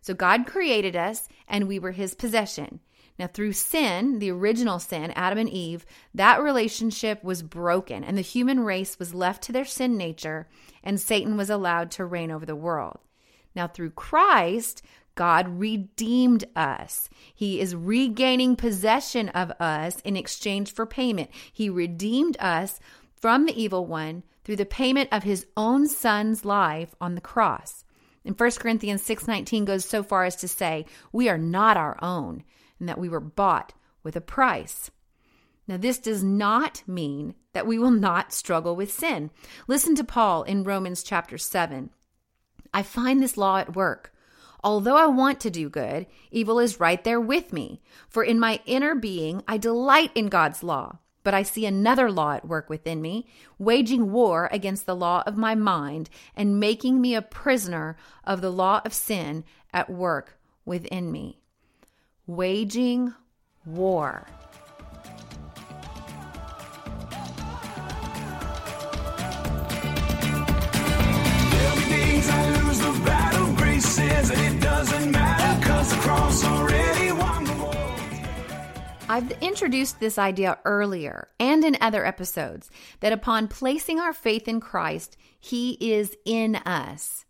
So 0.00 0.14
God 0.14 0.46
created 0.46 0.96
us 0.96 1.28
and 1.46 1.68
we 1.68 1.78
were 1.78 1.92
his 1.92 2.14
possession. 2.14 2.80
Now, 3.18 3.26
through 3.26 3.52
sin, 3.52 4.18
the 4.18 4.30
original 4.30 4.78
sin, 4.78 5.12
Adam 5.12 5.38
and 5.38 5.48
Eve, 5.48 5.84
that 6.14 6.42
relationship 6.42 7.22
was 7.22 7.42
broken 7.42 8.02
and 8.02 8.16
the 8.16 8.22
human 8.22 8.60
race 8.60 8.98
was 8.98 9.14
left 9.14 9.42
to 9.44 9.52
their 9.52 9.64
sin 9.64 9.96
nature 9.96 10.48
and 10.82 11.00
Satan 11.00 11.36
was 11.36 11.50
allowed 11.50 11.90
to 11.92 12.04
reign 12.04 12.30
over 12.30 12.46
the 12.46 12.56
world. 12.56 12.98
Now, 13.54 13.68
through 13.68 13.90
Christ, 13.90 14.82
God 15.14 15.60
redeemed 15.60 16.44
us. 16.56 17.10
He 17.34 17.60
is 17.60 17.76
regaining 17.76 18.56
possession 18.56 19.28
of 19.30 19.50
us 19.60 20.00
in 20.00 20.16
exchange 20.16 20.72
for 20.72 20.86
payment. 20.86 21.30
He 21.52 21.68
redeemed 21.68 22.36
us 22.40 22.80
from 23.20 23.44
the 23.44 23.60
evil 23.60 23.86
one 23.86 24.22
through 24.44 24.56
the 24.56 24.64
payment 24.64 25.10
of 25.12 25.22
his 25.22 25.46
own 25.56 25.86
son's 25.86 26.44
life 26.44 26.94
on 27.00 27.14
the 27.14 27.20
cross. 27.20 27.84
And 28.24 28.38
1 28.38 28.58
Corinthians 28.58 29.02
6:19 29.02 29.64
goes 29.64 29.84
so 29.84 30.02
far 30.02 30.24
as 30.24 30.36
to 30.36 30.48
say, 30.48 30.86
"We 31.12 31.28
are 31.28 31.38
not 31.38 31.76
our 31.76 32.02
own 32.02 32.44
and 32.82 32.88
that 32.88 32.98
we 32.98 33.08
were 33.08 33.20
bought 33.20 33.74
with 34.02 34.16
a 34.16 34.20
price. 34.20 34.90
Now, 35.68 35.76
this 35.76 36.00
does 36.00 36.24
not 36.24 36.82
mean 36.84 37.36
that 37.52 37.64
we 37.64 37.78
will 37.78 37.92
not 37.92 38.32
struggle 38.32 38.74
with 38.74 38.92
sin. 38.92 39.30
Listen 39.68 39.94
to 39.94 40.02
Paul 40.02 40.42
in 40.42 40.64
Romans 40.64 41.04
chapter 41.04 41.38
7. 41.38 41.90
I 42.74 42.82
find 42.82 43.22
this 43.22 43.36
law 43.36 43.58
at 43.58 43.76
work. 43.76 44.12
Although 44.64 44.96
I 44.96 45.06
want 45.06 45.38
to 45.42 45.50
do 45.50 45.68
good, 45.68 46.06
evil 46.32 46.58
is 46.58 46.80
right 46.80 47.04
there 47.04 47.20
with 47.20 47.52
me. 47.52 47.80
For 48.08 48.24
in 48.24 48.40
my 48.40 48.58
inner 48.66 48.96
being, 48.96 49.44
I 49.46 49.58
delight 49.58 50.10
in 50.16 50.26
God's 50.26 50.64
law. 50.64 50.98
But 51.22 51.34
I 51.34 51.44
see 51.44 51.64
another 51.64 52.10
law 52.10 52.32
at 52.32 52.48
work 52.48 52.68
within 52.68 53.00
me, 53.00 53.28
waging 53.60 54.10
war 54.10 54.48
against 54.50 54.86
the 54.86 54.96
law 54.96 55.22
of 55.24 55.36
my 55.36 55.54
mind 55.54 56.10
and 56.34 56.58
making 56.58 57.00
me 57.00 57.14
a 57.14 57.22
prisoner 57.22 57.96
of 58.24 58.40
the 58.40 58.50
law 58.50 58.80
of 58.84 58.92
sin 58.92 59.44
at 59.72 59.88
work 59.88 60.36
within 60.64 61.12
me 61.12 61.41
waging 62.36 63.12
war. 63.66 64.26
I've 79.08 79.30
introduced 79.42 80.00
this 80.00 80.16
idea 80.16 80.58
earlier 80.64 81.28
and 81.38 81.62
in 81.64 81.76
other 81.82 82.06
episodes 82.06 82.70
that 83.00 83.12
upon 83.12 83.48
placing 83.48 84.00
our 84.00 84.14
faith 84.14 84.48
in 84.48 84.58
Christ, 84.58 85.18
He 85.38 85.72
is 85.72 86.16
in 86.24 86.56
us. 86.56 87.26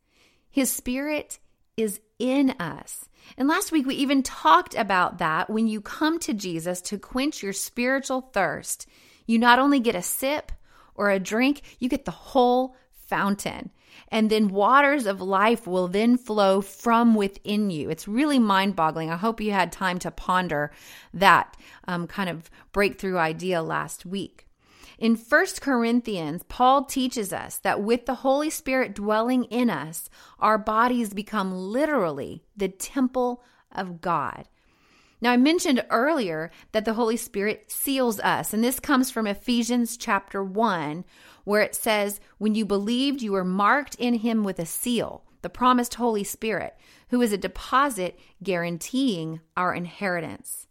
His 0.49 0.71
Spirit 0.71 1.41
is 1.77 2.01
in 2.21 2.51
us. 2.61 3.09
And 3.37 3.49
last 3.49 3.73
week, 3.73 3.87
we 3.87 3.95
even 3.97 4.23
talked 4.23 4.75
about 4.75 5.19
that 5.19 5.49
when 5.49 5.67
you 5.67 5.81
come 5.81 6.19
to 6.21 6.35
Jesus 6.35 6.81
to 6.83 6.99
quench 6.99 7.43
your 7.43 7.53
spiritual 7.53 8.21
thirst, 8.21 8.87
you 9.27 9.39
not 9.39 9.59
only 9.59 9.81
get 9.81 9.95
a 9.95 10.03
sip 10.03 10.53
or 10.95 11.11
a 11.11 11.19
drink, 11.19 11.63
you 11.79 11.89
get 11.89 12.05
the 12.05 12.11
whole 12.11 12.77
fountain. 12.91 13.71
And 14.09 14.31
then 14.31 14.49
waters 14.49 15.07
of 15.07 15.21
life 15.21 15.67
will 15.67 15.89
then 15.89 16.17
flow 16.17 16.61
from 16.61 17.15
within 17.15 17.71
you. 17.71 17.91
It's 17.91 18.09
really 18.09 18.39
mind 18.39 18.77
boggling. 18.77 19.11
I 19.11 19.17
hope 19.17 19.41
you 19.41 19.53
had 19.53 19.73
time 19.73 19.99
to 20.01 20.11
ponder 20.11 20.73
that 21.15 21.57
um, 21.87 22.07
kind 22.07 22.29
of 22.29 22.51
breakthrough 22.73 23.19
idea 23.19 23.63
last 23.63 24.07
week. 24.07 24.47
In 25.03 25.17
1 25.17 25.47
Corinthians, 25.61 26.45
Paul 26.45 26.85
teaches 26.85 27.33
us 27.33 27.57
that 27.57 27.83
with 27.83 28.07
the 28.07 28.15
Holy 28.15 28.51
Spirit 28.51 28.95
dwelling 28.95 29.43
in 29.47 29.69
us, 29.69 30.09
our 30.39 30.59
bodies 30.59 31.13
become 31.13 31.53
literally 31.53 32.45
the 32.57 32.69
temple 32.69 33.43
of 33.73 34.01
God. 34.01 34.47
Now, 35.21 35.33
I 35.33 35.39
mentioned 35.39 35.85
earlier 35.91 36.53
that 36.71 36.85
the 36.85 36.95
Holy 36.95 37.17
Spirit 37.17 37.65
seals 37.67 38.21
us, 38.21 38.55
and 38.55 38.63
this 38.63 38.79
comes 38.79 39.11
from 39.11 39.27
Ephesians 39.27 39.97
chapter 39.97 40.45
1, 40.45 41.05
where 41.43 41.63
it 41.63 41.75
says, 41.75 42.21
When 42.39 42.55
you 42.55 42.65
believed, 42.65 43.23
you 43.23 43.33
were 43.33 43.43
marked 43.43 43.97
in 43.97 44.15
him 44.15 44.45
with 44.45 44.61
a 44.61 44.67
seal, 44.67 45.25
the 45.41 45.51
promised 45.51 45.95
Holy 45.95 46.23
Spirit, 46.23 46.77
who 47.09 47.21
is 47.21 47.33
a 47.33 47.37
deposit 47.37 48.21
guaranteeing 48.41 49.41
our 49.57 49.75
inheritance. 49.75 50.69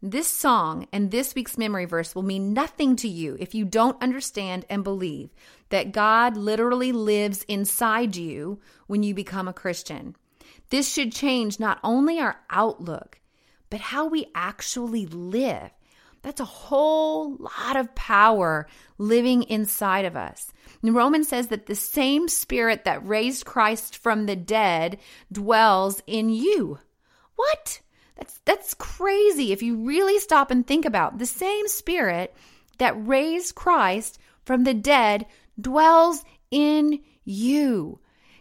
This 0.00 0.28
song 0.28 0.86
and 0.92 1.10
this 1.10 1.34
week's 1.34 1.58
memory 1.58 1.84
verse 1.84 2.14
will 2.14 2.22
mean 2.22 2.52
nothing 2.52 2.94
to 2.96 3.08
you 3.08 3.36
if 3.40 3.52
you 3.52 3.64
don't 3.64 4.00
understand 4.00 4.64
and 4.70 4.84
believe 4.84 5.30
that 5.70 5.90
God 5.90 6.36
literally 6.36 6.92
lives 6.92 7.42
inside 7.48 8.14
you 8.14 8.60
when 8.86 9.02
you 9.02 9.12
become 9.12 9.48
a 9.48 9.52
Christian. 9.52 10.14
This 10.70 10.92
should 10.92 11.10
change 11.10 11.58
not 11.58 11.80
only 11.82 12.20
our 12.20 12.36
outlook, 12.48 13.18
but 13.70 13.80
how 13.80 14.06
we 14.06 14.26
actually 14.36 15.06
live. 15.06 15.70
That's 16.22 16.40
a 16.40 16.44
whole 16.44 17.34
lot 17.36 17.76
of 17.76 17.94
power 17.96 18.68
living 18.98 19.42
inside 19.44 20.04
of 20.04 20.16
us. 20.16 20.52
And 20.80 20.94
Romans 20.94 21.26
says 21.26 21.48
that 21.48 21.66
the 21.66 21.74
same 21.74 22.28
spirit 22.28 22.84
that 22.84 23.04
raised 23.04 23.46
Christ 23.46 23.96
from 23.96 24.26
the 24.26 24.36
dead 24.36 24.98
dwells 25.32 26.02
in 26.06 26.30
you. 26.30 26.78
What? 27.34 27.80
That's 28.18 28.40
that's 28.44 28.74
crazy 28.74 29.52
if 29.52 29.62
you 29.62 29.76
really 29.76 30.18
stop 30.18 30.50
and 30.50 30.66
think 30.66 30.84
about 30.84 31.18
the 31.18 31.26
same 31.26 31.68
spirit 31.68 32.34
that 32.78 33.06
raised 33.06 33.54
Christ 33.54 34.18
from 34.44 34.64
the 34.64 34.74
dead 34.74 35.26
dwells 35.60 36.24
in 36.50 37.00
you. 37.24 38.00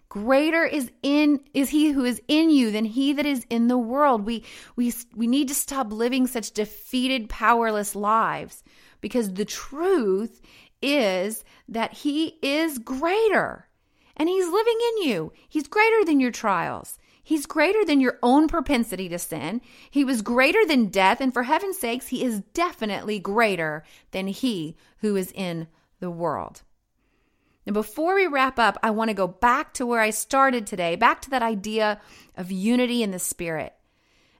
Greater 0.10 0.65
is 0.65 0.91
in 1.03 1.41
is 1.53 1.69
he 1.69 1.91
who 1.91 2.05
is 2.05 2.22
in 2.27 2.50
you 2.50 2.72
than 2.72 2.86
he 2.86 3.13
that 3.13 3.25
is 3.25 3.46
in 3.50 3.67
the 3.67 3.77
world. 3.77 4.25
We 4.25 4.43
we 4.75 4.93
we 5.15 5.27
need 5.27 5.48
to 5.50 5.55
stop 5.55 5.91
living 5.91 6.25
such 6.25 6.51
defeated 6.51 7.29
powerless 7.29 7.96
lives 7.96 8.63
because 9.00 9.34
the 9.34 9.46
truth 9.46 10.41
is 10.81 11.43
that 11.67 11.93
he 11.93 12.38
is 12.41 12.79
greater 12.79 13.67
and 14.15 14.27
he's 14.27 14.48
living 14.48 14.77
in 14.89 15.10
you. 15.10 15.34
He's 15.50 15.67
greater 15.67 16.03
than 16.03 16.19
your 16.19 16.31
trials. 16.31 16.98
He's 17.27 17.46
greater 17.46 17.84
than 17.84 18.00
your 18.00 18.17
own 18.24 18.48
propensity 18.48 19.10
to 19.10 19.19
sin. 19.19 19.60
He 19.91 20.05
was 20.05 20.22
greater 20.22 20.65
than 20.65 20.86
death. 20.86 21.19
And 21.19 21.34
for 21.34 21.43
heaven's 21.43 21.77
sakes, 21.77 22.07
he 22.07 22.24
is 22.24 22.39
definitely 22.53 23.19
greater 23.19 23.84
than 24.12 24.27
he 24.27 24.77
who 25.00 25.17
is 25.17 25.34
in 25.34 25.67
the 26.00 26.10
world. 26.10 26.62
Now, 27.65 27.74
before 27.74 28.15
we 28.15 28.27
wrap 28.27 28.57
up, 28.57 28.77
I 28.81 28.91
want 28.91 29.10
to 29.10 29.13
go 29.13 29.27
back 29.27 29.74
to 29.74 29.86
where 29.86 30.00
I 30.00 30.12
started 30.12 30.65
today, 30.65 30.96
back 30.96 31.19
to 31.24 31.29
that 31.31 31.43
idea 31.43 32.00
of 32.38 32.50
unity 32.50 33.03
in 33.03 33.12
the 33.12 33.19
Spirit. 33.19 33.74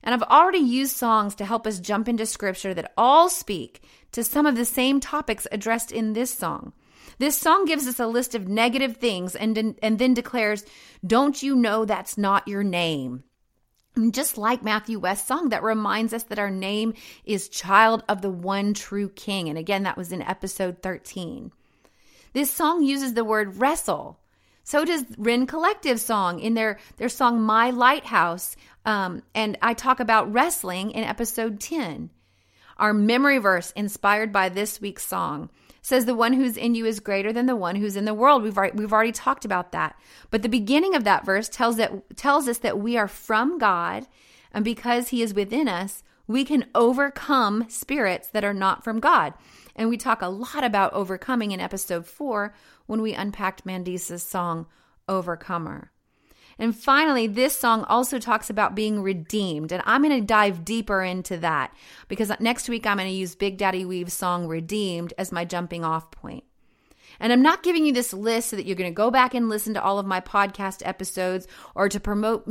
And 0.02 0.14
I've 0.14 0.24
already 0.24 0.60
used 0.60 0.96
songs 0.96 1.36
to 1.36 1.46
help 1.46 1.68
us 1.68 1.82
jump 1.82 2.08
into 2.08 2.26
scripture 2.26 2.74
that 2.74 2.94
all 2.96 3.28
speak 3.28 3.84
to 4.14 4.24
some 4.24 4.46
of 4.46 4.56
the 4.56 4.64
same 4.64 5.02
topics 5.02 5.46
addressed 5.52 5.92
in 5.92 6.14
this 6.14 6.34
song. 6.34 6.72
This 7.20 7.38
song 7.38 7.66
gives 7.66 7.88
us 7.88 8.00
a 8.00 8.08
list 8.08 8.36
of 8.36 8.48
negative 8.48 8.98
things 8.98 9.36
and, 9.36 9.76
and 9.82 10.00
then 10.00 10.14
declares, 10.14 10.66
Don't 11.06 11.42
you 11.42 11.56
know 11.56 11.86
that's 11.86 12.18
not 12.18 12.48
your 12.48 12.64
name? 12.64 13.24
just 14.12 14.38
like 14.38 14.64
Matthew 14.64 15.00
West's 15.00 15.28
song 15.28 15.50
that 15.50 15.64
reminds 15.64 16.14
us 16.14 16.24
that 16.24 16.40
our 16.40 16.52
name 16.52 16.94
is 17.26 17.50
child 17.50 18.04
of 18.08 18.22
the 18.22 18.30
one 18.30 18.74
true 18.74 19.10
king. 19.10 19.50
And 19.50 19.58
again, 19.58 19.84
that 19.84 19.98
was 19.98 20.12
in 20.12 20.22
episode 20.22 20.82
13. 20.82 21.52
This 22.34 22.52
song 22.52 22.84
uses 22.84 23.14
the 23.14 23.24
word 23.24 23.58
wrestle. 23.58 24.20
So 24.64 24.86
does 24.86 25.06
Rend 25.18 25.48
Collective 25.48 26.00
song 26.00 26.40
in 26.40 26.54
their, 26.54 26.78
their 26.98 27.10
song 27.10 27.42
My 27.42 27.72
Lighthouse. 27.72 28.56
Um, 28.86 29.24
and 29.34 29.58
I 29.62 29.74
talk 29.74 30.00
about 30.00 30.32
wrestling 30.32 30.92
in 30.92 31.04
episode 31.04 31.60
10. 31.60 32.10
Our 32.78 32.94
memory 32.94 33.40
verse 33.40 33.72
inspired 33.72 34.32
by 34.32 34.50
this 34.50 34.80
week's 34.80 35.06
song 35.06 35.50
says 35.88 36.04
the 36.04 36.14
one 36.14 36.34
who's 36.34 36.58
in 36.58 36.76
you 36.76 36.86
is 36.86 37.00
greater 37.00 37.32
than 37.32 37.46
the 37.46 37.56
one 37.56 37.78
who's 37.78 37.96
in 37.96 38.04
the 38.04 38.14
world. 38.14 38.44
We've 38.44 38.58
already, 38.58 38.78
we've 38.78 38.92
already 38.92 39.14
talked 39.14 39.46
about 39.46 39.72
that. 39.72 39.98
But 40.30 40.42
the 40.42 40.50
beginning 40.50 40.96
of 40.96 41.06
that 41.06 41.24
verse 41.26 41.48
tells 41.48 41.78
that 41.78 42.18
tells 42.18 42.50
us 42.50 42.58
that 42.58 42.78
we 42.78 42.98
are 42.98 43.08
from 43.08 43.58
God 43.58 44.06
and 44.52 44.66
because 44.66 45.10
he 45.10 45.22
is 45.22 45.34
within 45.34 45.70
us, 45.70 46.04
we 46.28 46.44
can 46.44 46.66
overcome 46.76 47.68
spirits 47.70 48.28
that 48.28 48.44
are 48.44 48.54
not 48.54 48.84
from 48.84 49.00
God. 49.00 49.34
And 49.78 49.88
we 49.88 49.96
talk 49.96 50.22
a 50.22 50.28
lot 50.28 50.66
about 50.66 50.92
overcoming 50.92 51.52
in 51.52 51.62
episode 51.62 52.06
4 52.06 52.54
when 52.86 53.02
we 53.02 53.14
unpacked 53.14 53.66
Mandisa's 53.66 54.24
song 54.24 54.66
Overcomer. 55.08 55.94
And 56.60 56.76
finally, 56.76 57.28
this 57.28 57.56
song 57.58 57.84
also 57.84 58.20
talks 58.20 58.50
about 58.50 58.76
being 58.76 59.02
redeemed. 59.02 59.72
And 59.72 59.84
I'm 59.86 60.02
going 60.02 60.20
to 60.20 60.26
dive 60.26 60.66
deeper 60.66 61.04
into 61.04 61.38
that 61.38 61.76
because 62.08 62.32
next 62.40 62.68
week 62.68 62.86
I'm 62.86 62.98
going 62.98 63.10
to 63.10 63.14
use 63.14 63.36
Big 63.36 63.58
Daddy 63.58 63.86
Weave's 63.86 64.14
song 64.14 64.48
Redeemed 64.48 65.14
as 65.18 65.32
my 65.32 65.46
jumping 65.46 65.86
off 65.86 66.10
point. 66.12 66.44
And 67.20 67.34
I'm 67.34 67.42
not 67.42 67.64
giving 67.64 67.86
you 67.86 67.94
this 67.94 68.14
list 68.14 68.50
so 68.50 68.56
that 68.56 68.66
you're 68.66 68.76
going 68.76 68.92
to 68.92 68.96
go 68.96 69.12
back 69.12 69.34
and 69.34 69.50
listen 69.50 69.74
to 69.74 69.84
all 69.84 70.00
of 70.00 70.06
my 70.06 70.22
podcast 70.22 70.82
episodes 70.86 71.48
or 71.74 71.90
to 71.90 72.00
promote 72.00 72.50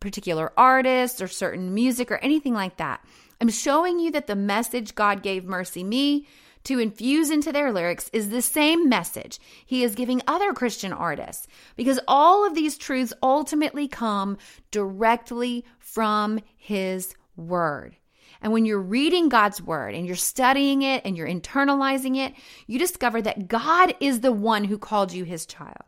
particular 0.00 0.52
artists 0.56 1.22
or 1.22 1.28
certain 1.28 1.72
music 1.72 2.10
or 2.10 2.18
anything 2.18 2.54
like 2.54 2.76
that. 2.76 3.04
I'm 3.40 3.48
showing 3.48 3.98
you 3.98 4.10
that 4.12 4.26
the 4.26 4.36
message 4.36 4.94
God 4.94 5.22
gave 5.22 5.44
MercyMe 5.44 6.26
to 6.64 6.78
infuse 6.78 7.30
into 7.30 7.52
their 7.52 7.72
lyrics 7.72 8.10
is 8.12 8.30
the 8.30 8.42
same 8.42 8.88
message 8.88 9.38
he 9.64 9.84
is 9.84 9.94
giving 9.94 10.22
other 10.26 10.52
Christian 10.52 10.92
artists 10.92 11.46
because 11.76 12.00
all 12.08 12.46
of 12.46 12.54
these 12.54 12.78
truths 12.78 13.12
ultimately 13.22 13.86
come 13.86 14.38
directly 14.70 15.64
from 15.78 16.40
his 16.56 17.14
word. 17.36 17.96
And 18.40 18.52
when 18.52 18.66
you're 18.66 18.80
reading 18.80 19.28
God's 19.28 19.62
word 19.62 19.94
and 19.94 20.06
you're 20.06 20.16
studying 20.16 20.82
it 20.82 21.02
and 21.04 21.16
you're 21.16 21.28
internalizing 21.28 22.16
it, 22.16 22.34
you 22.66 22.78
discover 22.78 23.22
that 23.22 23.48
God 23.48 23.94
is 24.00 24.20
the 24.20 24.32
one 24.32 24.64
who 24.64 24.76
called 24.76 25.12
you 25.12 25.24
his 25.24 25.46
child 25.46 25.84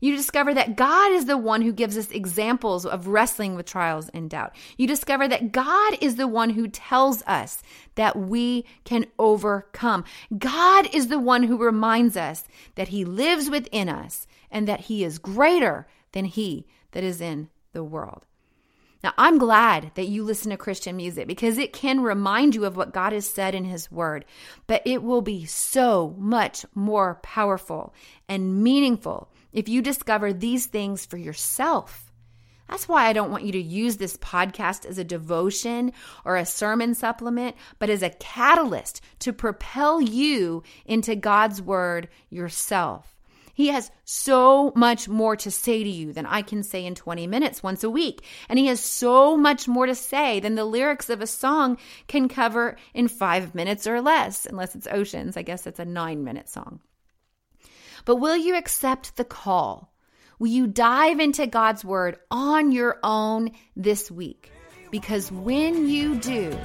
you 0.00 0.16
discover 0.16 0.54
that 0.54 0.76
God 0.76 1.12
is 1.12 1.26
the 1.26 1.36
one 1.36 1.62
who 1.62 1.72
gives 1.72 1.96
us 1.96 2.10
examples 2.10 2.86
of 2.86 3.08
wrestling 3.08 3.54
with 3.54 3.66
trials 3.66 4.08
and 4.10 4.30
doubt. 4.30 4.54
You 4.76 4.86
discover 4.86 5.28
that 5.28 5.52
God 5.52 5.98
is 6.00 6.16
the 6.16 6.28
one 6.28 6.50
who 6.50 6.68
tells 6.68 7.22
us 7.26 7.62
that 7.96 8.16
we 8.16 8.64
can 8.84 9.06
overcome. 9.18 10.04
God 10.36 10.88
is 10.94 11.08
the 11.08 11.18
one 11.18 11.44
who 11.44 11.56
reminds 11.56 12.16
us 12.16 12.44
that 12.74 12.88
He 12.88 13.04
lives 13.04 13.50
within 13.50 13.88
us 13.88 14.26
and 14.50 14.68
that 14.68 14.82
He 14.82 15.04
is 15.04 15.18
greater 15.18 15.86
than 16.12 16.24
He 16.24 16.66
that 16.92 17.04
is 17.04 17.20
in 17.20 17.48
the 17.72 17.84
world. 17.84 18.24
Now, 19.02 19.12
I'm 19.16 19.38
glad 19.38 19.92
that 19.94 20.08
you 20.08 20.24
listen 20.24 20.50
to 20.50 20.56
Christian 20.56 20.96
music 20.96 21.28
because 21.28 21.56
it 21.56 21.72
can 21.72 22.00
remind 22.00 22.56
you 22.56 22.64
of 22.64 22.76
what 22.76 22.92
God 22.92 23.12
has 23.12 23.28
said 23.28 23.54
in 23.54 23.64
His 23.64 23.92
Word, 23.92 24.24
but 24.66 24.82
it 24.84 25.04
will 25.04 25.22
be 25.22 25.44
so 25.44 26.16
much 26.18 26.66
more 26.74 27.20
powerful 27.22 27.94
and 28.28 28.62
meaningful 28.62 29.30
if 29.52 29.68
you 29.68 29.82
discover 29.82 30.32
these 30.32 30.66
things 30.66 31.06
for 31.06 31.16
yourself. 31.16 32.08
That's 32.68 32.86
why 32.88 33.06
I 33.06 33.12
don't 33.14 33.30
want 33.30 33.44
you 33.44 33.52
to 33.52 33.62
use 33.62 33.96
this 33.96 34.16
podcast 34.18 34.84
as 34.84 34.98
a 34.98 35.04
devotion 35.04 35.92
or 36.24 36.36
a 36.36 36.44
sermon 36.44 36.94
supplement, 36.94 37.56
but 37.78 37.88
as 37.88 38.02
a 38.02 38.10
catalyst 38.10 39.00
to 39.20 39.32
propel 39.32 40.00
you 40.00 40.62
into 40.84 41.16
God's 41.16 41.62
word 41.62 42.08
yourself. 42.28 43.14
He 43.54 43.68
has 43.68 43.90
so 44.04 44.72
much 44.76 45.08
more 45.08 45.34
to 45.34 45.50
say 45.50 45.82
to 45.82 45.90
you 45.90 46.12
than 46.12 46.26
I 46.26 46.42
can 46.42 46.62
say 46.62 46.86
in 46.86 46.94
20 46.94 47.26
minutes 47.26 47.60
once 47.60 47.82
a 47.82 47.90
week. 47.90 48.22
And 48.48 48.56
he 48.56 48.66
has 48.66 48.78
so 48.78 49.36
much 49.36 49.66
more 49.66 49.86
to 49.86 49.96
say 49.96 50.38
than 50.38 50.54
the 50.54 50.64
lyrics 50.64 51.10
of 51.10 51.20
a 51.20 51.26
song 51.26 51.76
can 52.06 52.28
cover 52.28 52.76
in 52.94 53.08
five 53.08 53.56
minutes 53.56 53.88
or 53.88 54.00
less, 54.00 54.46
unless 54.46 54.76
it's 54.76 54.86
Oceans. 54.86 55.36
I 55.36 55.42
guess 55.42 55.66
it's 55.66 55.80
a 55.80 55.84
nine 55.84 56.22
minute 56.22 56.48
song. 56.48 56.78
But 58.08 58.16
will 58.16 58.38
you 58.38 58.56
accept 58.56 59.16
the 59.16 59.24
call? 59.24 59.92
Will 60.38 60.48
you 60.48 60.66
dive 60.66 61.20
into 61.20 61.46
God's 61.46 61.84
word 61.84 62.16
on 62.30 62.72
your 62.72 62.98
own 63.02 63.50
this 63.76 64.10
week? 64.10 64.50
Because 64.90 65.30
when 65.30 65.86
you 65.90 66.14
do, 66.14 66.58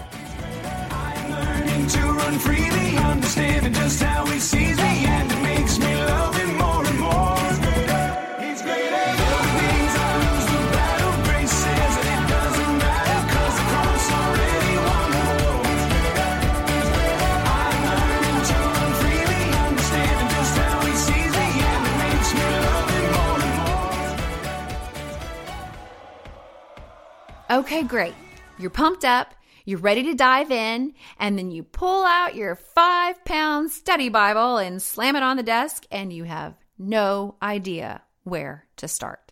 Okay, 27.74 27.82
great. 27.82 28.14
You're 28.60 28.70
pumped 28.70 29.04
up, 29.04 29.34
you're 29.66 29.80
ready 29.80 30.04
to 30.04 30.14
dive 30.14 30.52
in, 30.52 30.94
and 31.18 31.40
then 31.40 31.50
you 31.50 31.64
pull 31.64 32.06
out 32.06 32.36
your 32.36 32.54
five 32.54 33.26
pound 33.26 33.72
study 33.72 34.10
Bible 34.10 34.58
and 34.58 34.80
slam 34.80 35.16
it 35.16 35.24
on 35.24 35.38
the 35.38 35.42
desk, 35.42 35.88
and 35.90 36.14
you 36.14 36.24
have 36.24 36.54
no 36.78 37.34
idea 37.42 38.04
where 38.26 38.68
to 38.76 38.88
start. 38.88 39.32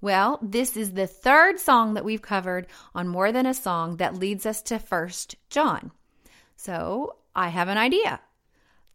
Well, 0.00 0.40
this 0.42 0.76
is 0.76 0.94
the 0.94 1.06
third 1.06 1.60
song 1.60 1.94
that 1.94 2.04
we've 2.04 2.20
covered 2.20 2.66
on 2.96 3.06
More 3.06 3.30
Than 3.30 3.46
a 3.46 3.54
Song 3.54 3.98
that 3.98 4.16
leads 4.16 4.44
us 4.44 4.60
to 4.62 4.80
First 4.80 5.36
John. 5.48 5.92
So 6.56 7.14
I 7.32 7.50
have 7.50 7.68
an 7.68 7.78
idea. 7.78 8.18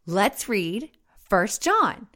Let's 0.04 0.46
read 0.46 0.90
First 1.16 1.62
John. 1.62 2.06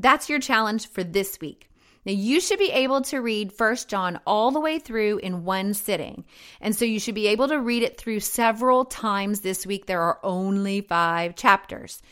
That's 0.00 0.28
your 0.28 0.40
challenge 0.40 0.88
for 0.88 1.04
this 1.04 1.38
week. 1.40 1.70
Now, 2.04 2.12
you 2.12 2.40
should 2.40 2.58
be 2.58 2.70
able 2.70 3.00
to 3.02 3.18
read 3.18 3.52
First 3.52 3.88
John 3.88 4.20
all 4.26 4.50
the 4.50 4.60
way 4.60 4.78
through 4.78 5.18
in 5.18 5.44
one 5.44 5.74
sitting. 5.74 6.24
And 6.60 6.76
so 6.76 6.84
you 6.84 7.00
should 7.00 7.14
be 7.14 7.28
able 7.28 7.48
to 7.48 7.58
read 7.58 7.82
it 7.82 7.96
through 7.96 8.20
several 8.20 8.84
times 8.84 9.40
this 9.40 9.66
week. 9.66 9.86
There 9.86 10.02
are 10.02 10.18
only 10.22 10.82
five 10.82 11.34
chapters. 11.34 12.02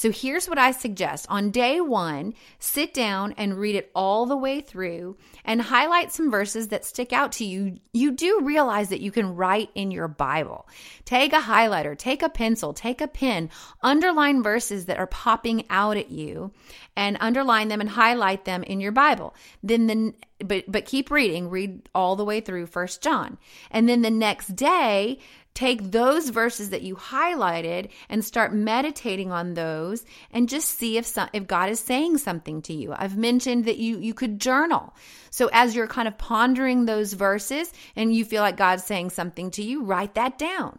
So 0.00 0.10
here's 0.10 0.48
what 0.48 0.56
I 0.56 0.70
suggest. 0.70 1.26
On 1.28 1.50
day 1.50 1.78
one, 1.78 2.32
sit 2.58 2.94
down 2.94 3.34
and 3.36 3.58
read 3.58 3.74
it 3.74 3.90
all 3.94 4.24
the 4.24 4.34
way 4.34 4.62
through 4.62 5.18
and 5.44 5.60
highlight 5.60 6.10
some 6.10 6.30
verses 6.30 6.68
that 6.68 6.86
stick 6.86 7.12
out 7.12 7.32
to 7.32 7.44
you. 7.44 7.76
You 7.92 8.12
do 8.12 8.40
realize 8.40 8.88
that 8.88 9.02
you 9.02 9.10
can 9.10 9.36
write 9.36 9.68
in 9.74 9.90
your 9.90 10.08
Bible. 10.08 10.66
Take 11.04 11.34
a 11.34 11.40
highlighter, 11.40 11.98
take 11.98 12.22
a 12.22 12.30
pencil, 12.30 12.72
take 12.72 13.02
a 13.02 13.08
pen, 13.08 13.50
underline 13.82 14.42
verses 14.42 14.86
that 14.86 14.96
are 14.96 15.06
popping 15.06 15.66
out 15.68 15.98
at 15.98 16.10
you 16.10 16.50
and 16.96 17.18
underline 17.20 17.68
them 17.68 17.82
and 17.82 17.90
highlight 17.90 18.46
them 18.46 18.62
in 18.62 18.80
your 18.80 18.92
Bible. 18.92 19.34
Then 19.62 19.86
the 19.86 20.14
but 20.44 20.64
but 20.66 20.84
keep 20.84 21.10
reading 21.10 21.50
read 21.50 21.88
all 21.94 22.16
the 22.16 22.24
way 22.24 22.40
through 22.40 22.66
first 22.66 23.02
john 23.02 23.38
and 23.70 23.88
then 23.88 24.02
the 24.02 24.10
next 24.10 24.56
day 24.56 25.18
take 25.60 25.90
those 25.90 26.30
verses 26.30 26.70
that 26.70 26.80
you 26.80 26.96
highlighted 26.96 27.90
and 28.08 28.24
start 28.24 28.54
meditating 28.54 29.30
on 29.30 29.52
those 29.52 30.06
and 30.30 30.48
just 30.48 30.78
see 30.78 30.96
if 30.96 31.04
some, 31.04 31.28
if 31.34 31.46
God 31.46 31.68
is 31.68 31.78
saying 31.78 32.16
something 32.16 32.62
to 32.62 32.72
you. 32.72 32.94
I've 32.96 33.18
mentioned 33.18 33.66
that 33.66 33.76
you 33.76 33.98
you 33.98 34.14
could 34.14 34.40
journal. 34.40 34.94
So 35.28 35.50
as 35.52 35.76
you're 35.76 35.86
kind 35.86 36.08
of 36.08 36.16
pondering 36.16 36.86
those 36.86 37.12
verses 37.12 37.70
and 37.94 38.14
you 38.14 38.24
feel 38.24 38.40
like 38.40 38.56
God's 38.56 38.84
saying 38.84 39.10
something 39.10 39.50
to 39.52 39.62
you, 39.62 39.84
write 39.84 40.14
that 40.14 40.38
down. 40.38 40.78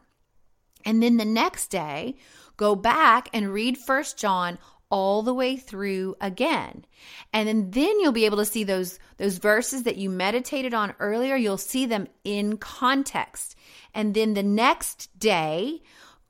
And 0.84 1.04
then 1.04 1.18
the 1.18 1.26
next 1.26 1.68
day, 1.68 2.16
go 2.58 2.74
back 2.74 3.30
and 3.34 3.54
read 3.54 3.78
First 3.78 4.18
John 4.18 4.58
all 4.90 5.22
the 5.22 5.34
way 5.34 5.58
through 5.58 6.16
again. 6.20 6.86
And 7.32 7.48
then, 7.48 7.72
then 7.72 8.00
you'll 8.00 8.12
be 8.12 8.26
able 8.26 8.40
to 8.40 8.46
see 8.46 8.64
those, 8.64 9.00
those 9.18 9.38
verses 9.38 9.84
that 9.84 9.98
you 9.98 10.10
meditated 10.10 10.74
on 10.74 10.96
earlier, 11.00 11.36
you'll 11.36 11.58
see 11.58 11.86
them 11.86 12.08
in 12.24 12.58
context. 12.58 13.56
And 13.94 14.14
then 14.14 14.34
the 14.34 14.44
next 14.44 15.18
day, 15.20 15.82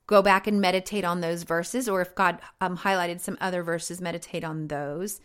go 0.06 0.22
back 0.22 0.46
and 0.46 0.60
meditate 0.60 1.04
on 1.04 1.20
those 1.20 1.42
verses, 1.42 1.88
or 1.88 2.00
if 2.00 2.14
God 2.14 2.38
um, 2.60 2.78
highlighted 2.78 3.20
some 3.20 3.38
other 3.40 3.62
verses, 3.62 4.00
meditate 4.00 4.44
on 4.44 4.68
those. 4.68 5.20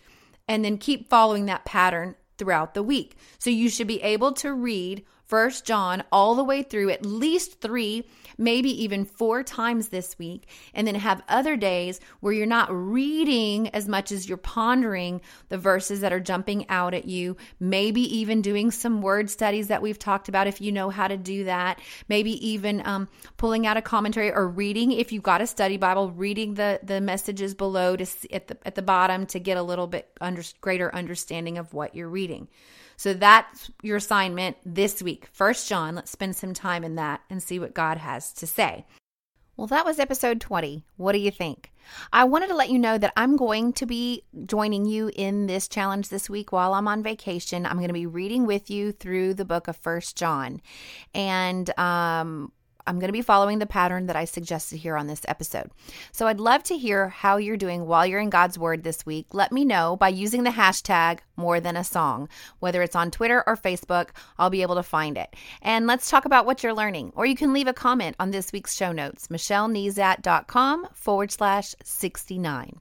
And 0.48 0.64
then 0.64 0.78
keep 0.78 1.10
following 1.10 1.46
that 1.48 1.66
pattern 1.66 2.16
throughout 2.38 2.74
the 2.74 2.84
week. 2.84 3.18
So 3.38 3.50
you 3.50 3.70
should 3.70 3.88
be 3.88 4.02
able 4.02 4.32
to 4.34 4.54
read 4.54 5.06
First 5.26 5.66
John 5.66 6.04
all 6.12 6.36
the 6.36 6.44
way 6.44 6.64
through 6.64 6.90
at 6.90 7.06
least 7.06 7.60
three, 7.60 8.08
maybe 8.38 8.84
even 8.84 9.06
four 9.06 9.44
times 9.44 9.90
this 9.90 10.18
week, 10.20 10.48
and 10.74 10.86
then 10.86 10.96
have 10.96 11.22
other 11.30 11.56
days 11.56 12.00
where 12.20 12.34
you're 12.34 12.46
not 12.46 12.70
reading 12.72 13.70
as 13.70 13.88
much 13.88 14.12
as 14.12 14.28
you're 14.28 14.38
pondering 14.38 15.22
the 15.50 15.58
verses 15.58 16.02
that 16.02 16.14
are 16.14 16.20
jumping 16.20 16.70
out 16.70 16.94
at 16.94 17.06
you, 17.06 17.38
maybe 17.60 18.02
even 18.18 18.42
doing 18.42 18.72
some 18.72 19.02
word 19.02 19.30
studies 19.30 19.68
that 19.68 19.82
we've 19.82 20.00
talked 20.00 20.30
about 20.30 20.48
if 20.48 20.62
you 20.62 20.72
know 20.72 20.90
how 20.90 21.08
to 21.08 21.18
do 21.18 21.46
that, 21.46 21.80
maybe 22.10 22.32
even 22.48 22.86
um, 22.86 23.08
pulling 23.38 23.66
out 23.66 23.78
a 23.78 23.82
commentary 23.82 24.32
or 24.32 24.48
reading 24.48 24.92
if 24.92 25.12
you've 25.12 25.24
got 25.24 25.42
a 25.42 25.48
study 25.48 25.78
Bible, 25.78 26.12
reading 26.12 26.56
the 26.56 26.80
the 26.84 27.02
messages 27.02 27.54
below 27.54 27.96
to 27.96 28.06
at 28.32 28.48
the 28.48 28.58
at 28.66 28.76
the 28.76 28.82
bottom 28.82 29.26
to 29.28 29.40
get 29.40 29.58
a 29.58 29.64
little 29.64 29.88
bit 29.88 30.10
under, 30.22 30.44
greater 30.62 30.94
understanding 30.94 31.58
of 31.58 31.74
what 31.74 31.96
you're 31.96 32.10
reading. 32.10 32.48
So 32.98 33.14
that's 33.14 33.72
your 33.84 33.98
assignment 33.98 34.58
this 34.66 35.02
week. 35.02 35.28
First 35.32 35.70
John, 35.70 35.96
let's 35.96 36.12
spend 36.12 36.36
some 36.36 36.54
time 36.54 36.84
in 36.84 36.96
that 36.96 37.22
and 37.30 37.42
see 37.42 37.60
what 37.60 37.74
God 37.76 38.00
has 38.00 38.34
to 38.34 38.48
say. 38.48 38.86
Well, 39.56 39.68
that 39.68 39.86
was 39.86 39.98
episode 39.98 40.42
20. 40.42 40.84
What 40.98 41.14
do 41.14 41.20
you 41.20 41.32
think? 41.32 41.72
I 42.12 42.26
wanted 42.26 42.48
to 42.50 42.56
let 42.56 42.70
you 42.70 42.78
know 42.78 42.98
that 42.98 43.14
I'm 43.18 43.38
going 43.38 43.74
to 43.74 43.86
be 43.86 44.24
joining 44.46 44.86
you 44.86 45.10
in 45.16 45.48
this 45.48 45.68
challenge 45.68 46.10
this 46.10 46.30
week 46.30 46.52
while 46.52 46.74
I'm 46.74 46.88
on 46.88 47.02
vacation. 47.02 47.66
I'm 47.66 47.78
going 47.78 47.88
to 47.88 47.94
be 47.94 48.06
reading 48.06 48.46
with 48.46 48.70
you 48.70 48.92
through 48.92 49.34
the 49.34 49.46
book 49.46 49.68
of 49.68 49.76
First 49.78 50.16
John. 50.16 50.62
And 51.16 51.78
um, 51.80 52.52
I'm 52.88 53.00
going 53.00 53.10
to 53.10 53.14
be 53.14 53.22
following 53.22 53.60
the 53.60 53.66
pattern 53.66 54.08
that 54.08 54.16
I 54.16 54.26
suggested 54.26 54.78
here 54.78 54.96
on 54.96 55.08
this 55.08 55.22
episode. 55.28 55.70
So 56.12 56.28
I'd 56.28 56.40
love 56.40 56.64
to 56.64 56.78
hear 56.78 57.10
how 57.10 57.38
you're 57.38 57.58
doing 57.58 57.86
while 57.86 58.06
you're 58.06 58.20
in 58.20 58.30
God's 58.30 58.58
Word 58.58 58.84
this 58.84 59.06
week. 59.06 59.28
Let 59.34 59.52
me 59.52 59.66
know 59.66 59.98
by 59.98 60.10
using 60.10 60.44
the 60.44 60.52
hashtag 60.52 61.20
more 61.36 61.60
than 61.60 61.76
a 61.76 61.84
song. 61.84 62.30
Whether 62.60 62.82
it's 62.82 62.96
on 62.96 63.12
Twitter 63.12 63.44
or 63.46 63.58
Facebook, 63.58 64.10
I'll 64.40 64.50
be 64.50 64.62
able 64.62 64.76
to 64.76 64.84
find 64.84 65.18
it. 65.18 65.36
And 65.62 65.86
let's 65.86 66.10
talk 66.10 66.26
about 66.26 66.46
what 66.46 66.64
you're 66.64 66.74
learning. 66.74 67.12
Or 67.16 67.26
you 67.26 67.36
can 67.36 67.54
leave 67.54 67.68
a 67.68 67.74
comment 67.74 68.16
on 68.20 68.32
this 68.32 68.52
week's 68.52 68.76
show 68.76 68.92
notes, 68.92 69.28
michellenezat.com 69.28 70.88
forward 70.94 71.32
slash 71.32 71.76
69. 71.84 72.80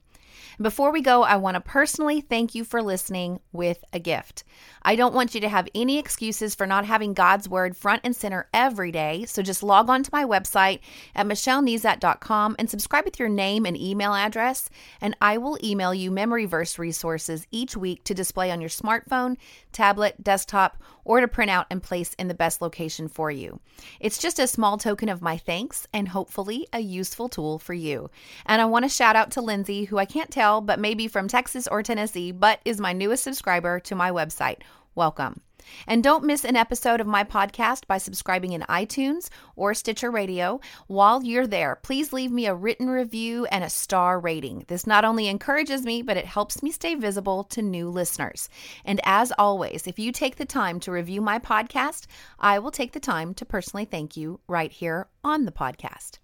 Before 0.59 0.91
we 0.91 1.01
go, 1.01 1.21
I 1.21 1.35
want 1.35 1.53
to 1.53 1.61
personally 1.61 2.19
thank 2.19 2.55
you 2.55 2.63
for 2.63 2.81
listening 2.81 3.41
with 3.51 3.83
a 3.93 3.99
gift. 3.99 4.43
I 4.81 4.95
don't 4.95 5.13
want 5.13 5.35
you 5.35 5.41
to 5.41 5.49
have 5.49 5.69
any 5.75 5.99
excuses 5.99 6.55
for 6.55 6.65
not 6.65 6.83
having 6.83 7.13
God's 7.13 7.47
Word 7.47 7.77
front 7.77 8.01
and 8.03 8.15
center 8.15 8.49
every 8.55 8.91
day, 8.91 9.25
so 9.25 9.43
just 9.43 9.61
log 9.61 9.87
on 9.87 10.01
to 10.01 10.09
my 10.11 10.25
website 10.25 10.79
at 11.13 11.27
michellenezat.com 11.27 12.55
and 12.57 12.71
subscribe 12.71 13.05
with 13.05 13.19
your 13.19 13.29
name 13.29 13.67
and 13.67 13.77
email 13.77 14.15
address, 14.15 14.67
and 14.99 15.15
I 15.21 15.37
will 15.37 15.59
email 15.63 15.93
you 15.93 16.09
memory 16.09 16.45
verse 16.45 16.79
resources 16.79 17.45
each 17.51 17.77
week 17.77 18.03
to 18.05 18.15
display 18.15 18.49
on 18.49 18.59
your 18.59 18.71
smartphone, 18.71 19.37
tablet, 19.71 20.23
desktop, 20.23 20.81
or 21.05 21.21
to 21.21 21.27
print 21.27 21.51
out 21.51 21.67
and 21.69 21.83
place 21.83 22.13
in 22.15 22.27
the 22.27 22.33
best 22.33 22.61
location 22.61 23.07
for 23.07 23.29
you. 23.29 23.59
It's 23.99 24.17
just 24.17 24.39
a 24.39 24.47
small 24.47 24.77
token 24.77 25.07
of 25.07 25.21
my 25.21 25.37
thanks 25.37 25.87
and 25.93 26.09
hopefully 26.09 26.67
a 26.73 26.79
useful 26.79 27.29
tool 27.29 27.59
for 27.59 27.73
you. 27.73 28.09
And 28.45 28.61
I 28.61 28.65
want 28.65 28.83
to 28.85 28.89
shout 28.89 29.15
out 29.15 29.31
to 29.31 29.41
Lindsay, 29.41 29.85
who 29.85 29.97
I 29.97 30.05
can't 30.05 30.31
tell, 30.31 30.46
but 30.65 30.79
maybe 30.79 31.07
from 31.07 31.27
Texas 31.27 31.67
or 31.67 31.83
Tennessee, 31.83 32.31
but 32.31 32.59
is 32.65 32.79
my 32.79 32.93
newest 32.93 33.23
subscriber 33.23 33.79
to 33.81 33.95
my 33.95 34.11
website. 34.11 34.61
Welcome. 34.95 35.41
And 35.85 36.03
don't 36.03 36.23
miss 36.23 36.45
an 36.45 36.55
episode 36.55 37.01
of 37.01 37.07
my 37.07 37.23
podcast 37.23 37.87
by 37.87 37.97
subscribing 37.97 38.53
in 38.53 38.61
iTunes 38.61 39.29
or 39.55 39.73
Stitcher 39.73 40.11
Radio. 40.11 40.59
While 40.87 41.23
you're 41.23 41.47
there, 41.47 41.75
please 41.83 42.13
leave 42.13 42.31
me 42.31 42.45
a 42.45 42.55
written 42.55 42.89
review 42.89 43.45
and 43.47 43.63
a 43.63 43.69
star 43.69 44.19
rating. 44.19 44.65
This 44.67 44.87
not 44.87 45.05
only 45.05 45.27
encourages 45.27 45.83
me, 45.83 46.01
but 46.01 46.17
it 46.17 46.25
helps 46.25 46.63
me 46.63 46.71
stay 46.71 46.95
visible 46.95 47.43
to 47.45 47.61
new 47.61 47.89
listeners. 47.89 48.49
And 48.85 49.01
as 49.03 49.33
always, 49.37 49.87
if 49.87 49.99
you 49.99 50.11
take 50.11 50.37
the 50.37 50.45
time 50.45 50.79
to 50.81 50.91
review 50.91 51.21
my 51.21 51.39
podcast, 51.39 52.07
I 52.39 52.59
will 52.59 52.71
take 52.71 52.93
the 52.93 52.99
time 52.99 53.33
to 53.35 53.45
personally 53.45 53.85
thank 53.85 54.17
you 54.17 54.39
right 54.47 54.71
here 54.71 55.07
on 55.23 55.45
the 55.45 55.51
podcast. 55.51 56.19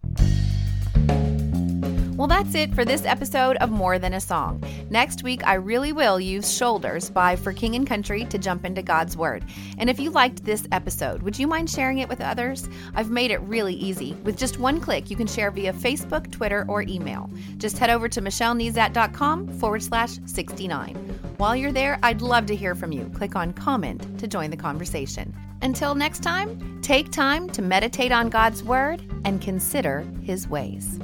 Well, 2.15 2.27
that's 2.27 2.53
it 2.53 2.75
for 2.75 2.85
this 2.85 3.05
episode 3.05 3.57
of 3.57 3.71
More 3.71 3.97
Than 3.97 4.13
a 4.13 4.21
Song. 4.21 4.63
Next 4.91 5.23
week, 5.23 5.43
I 5.47 5.55
really 5.55 5.91
will 5.91 6.19
use 6.19 6.55
Shoulders 6.55 7.09
by 7.09 7.35
For 7.35 7.51
King 7.51 7.75
and 7.75 7.87
Country 7.87 8.25
to 8.25 8.37
jump 8.37 8.65
into 8.65 8.83
God's 8.83 9.17
Word. 9.17 9.43
And 9.79 9.89
if 9.89 9.99
you 9.99 10.11
liked 10.11 10.45
this 10.45 10.67
episode, 10.71 11.23
would 11.23 11.39
you 11.39 11.47
mind 11.47 11.71
sharing 11.71 11.97
it 11.97 12.07
with 12.07 12.21
others? 12.21 12.69
I've 12.93 13.09
made 13.09 13.31
it 13.31 13.41
really 13.41 13.73
easy. 13.73 14.13
With 14.23 14.37
just 14.37 14.59
one 14.59 14.79
click, 14.79 15.09
you 15.09 15.17
can 15.17 15.25
share 15.25 15.49
via 15.49 15.73
Facebook, 15.73 16.31
Twitter, 16.31 16.65
or 16.67 16.83
email. 16.83 17.31
Just 17.57 17.79
head 17.79 17.89
over 17.89 18.07
to 18.07 18.21
michellenezat.com 18.21 19.47
forward 19.53 19.81
slash 19.81 20.19
69. 20.25 20.95
While 21.37 21.55
you're 21.55 21.71
there, 21.71 21.97
I'd 22.03 22.21
love 22.21 22.45
to 22.45 22.55
hear 22.55 22.75
from 22.75 22.91
you. 22.91 23.09
Click 23.15 23.35
on 23.35 23.53
comment 23.53 24.19
to 24.19 24.27
join 24.27 24.51
the 24.51 24.57
conversation. 24.57 25.35
Until 25.63 25.95
next 25.95 26.21
time, 26.21 26.79
take 26.83 27.11
time 27.11 27.49
to 27.49 27.63
meditate 27.63 28.11
on 28.11 28.29
God's 28.29 28.61
Word 28.61 29.01
and 29.25 29.41
consider 29.41 30.05
His 30.21 30.47
ways. 30.47 30.99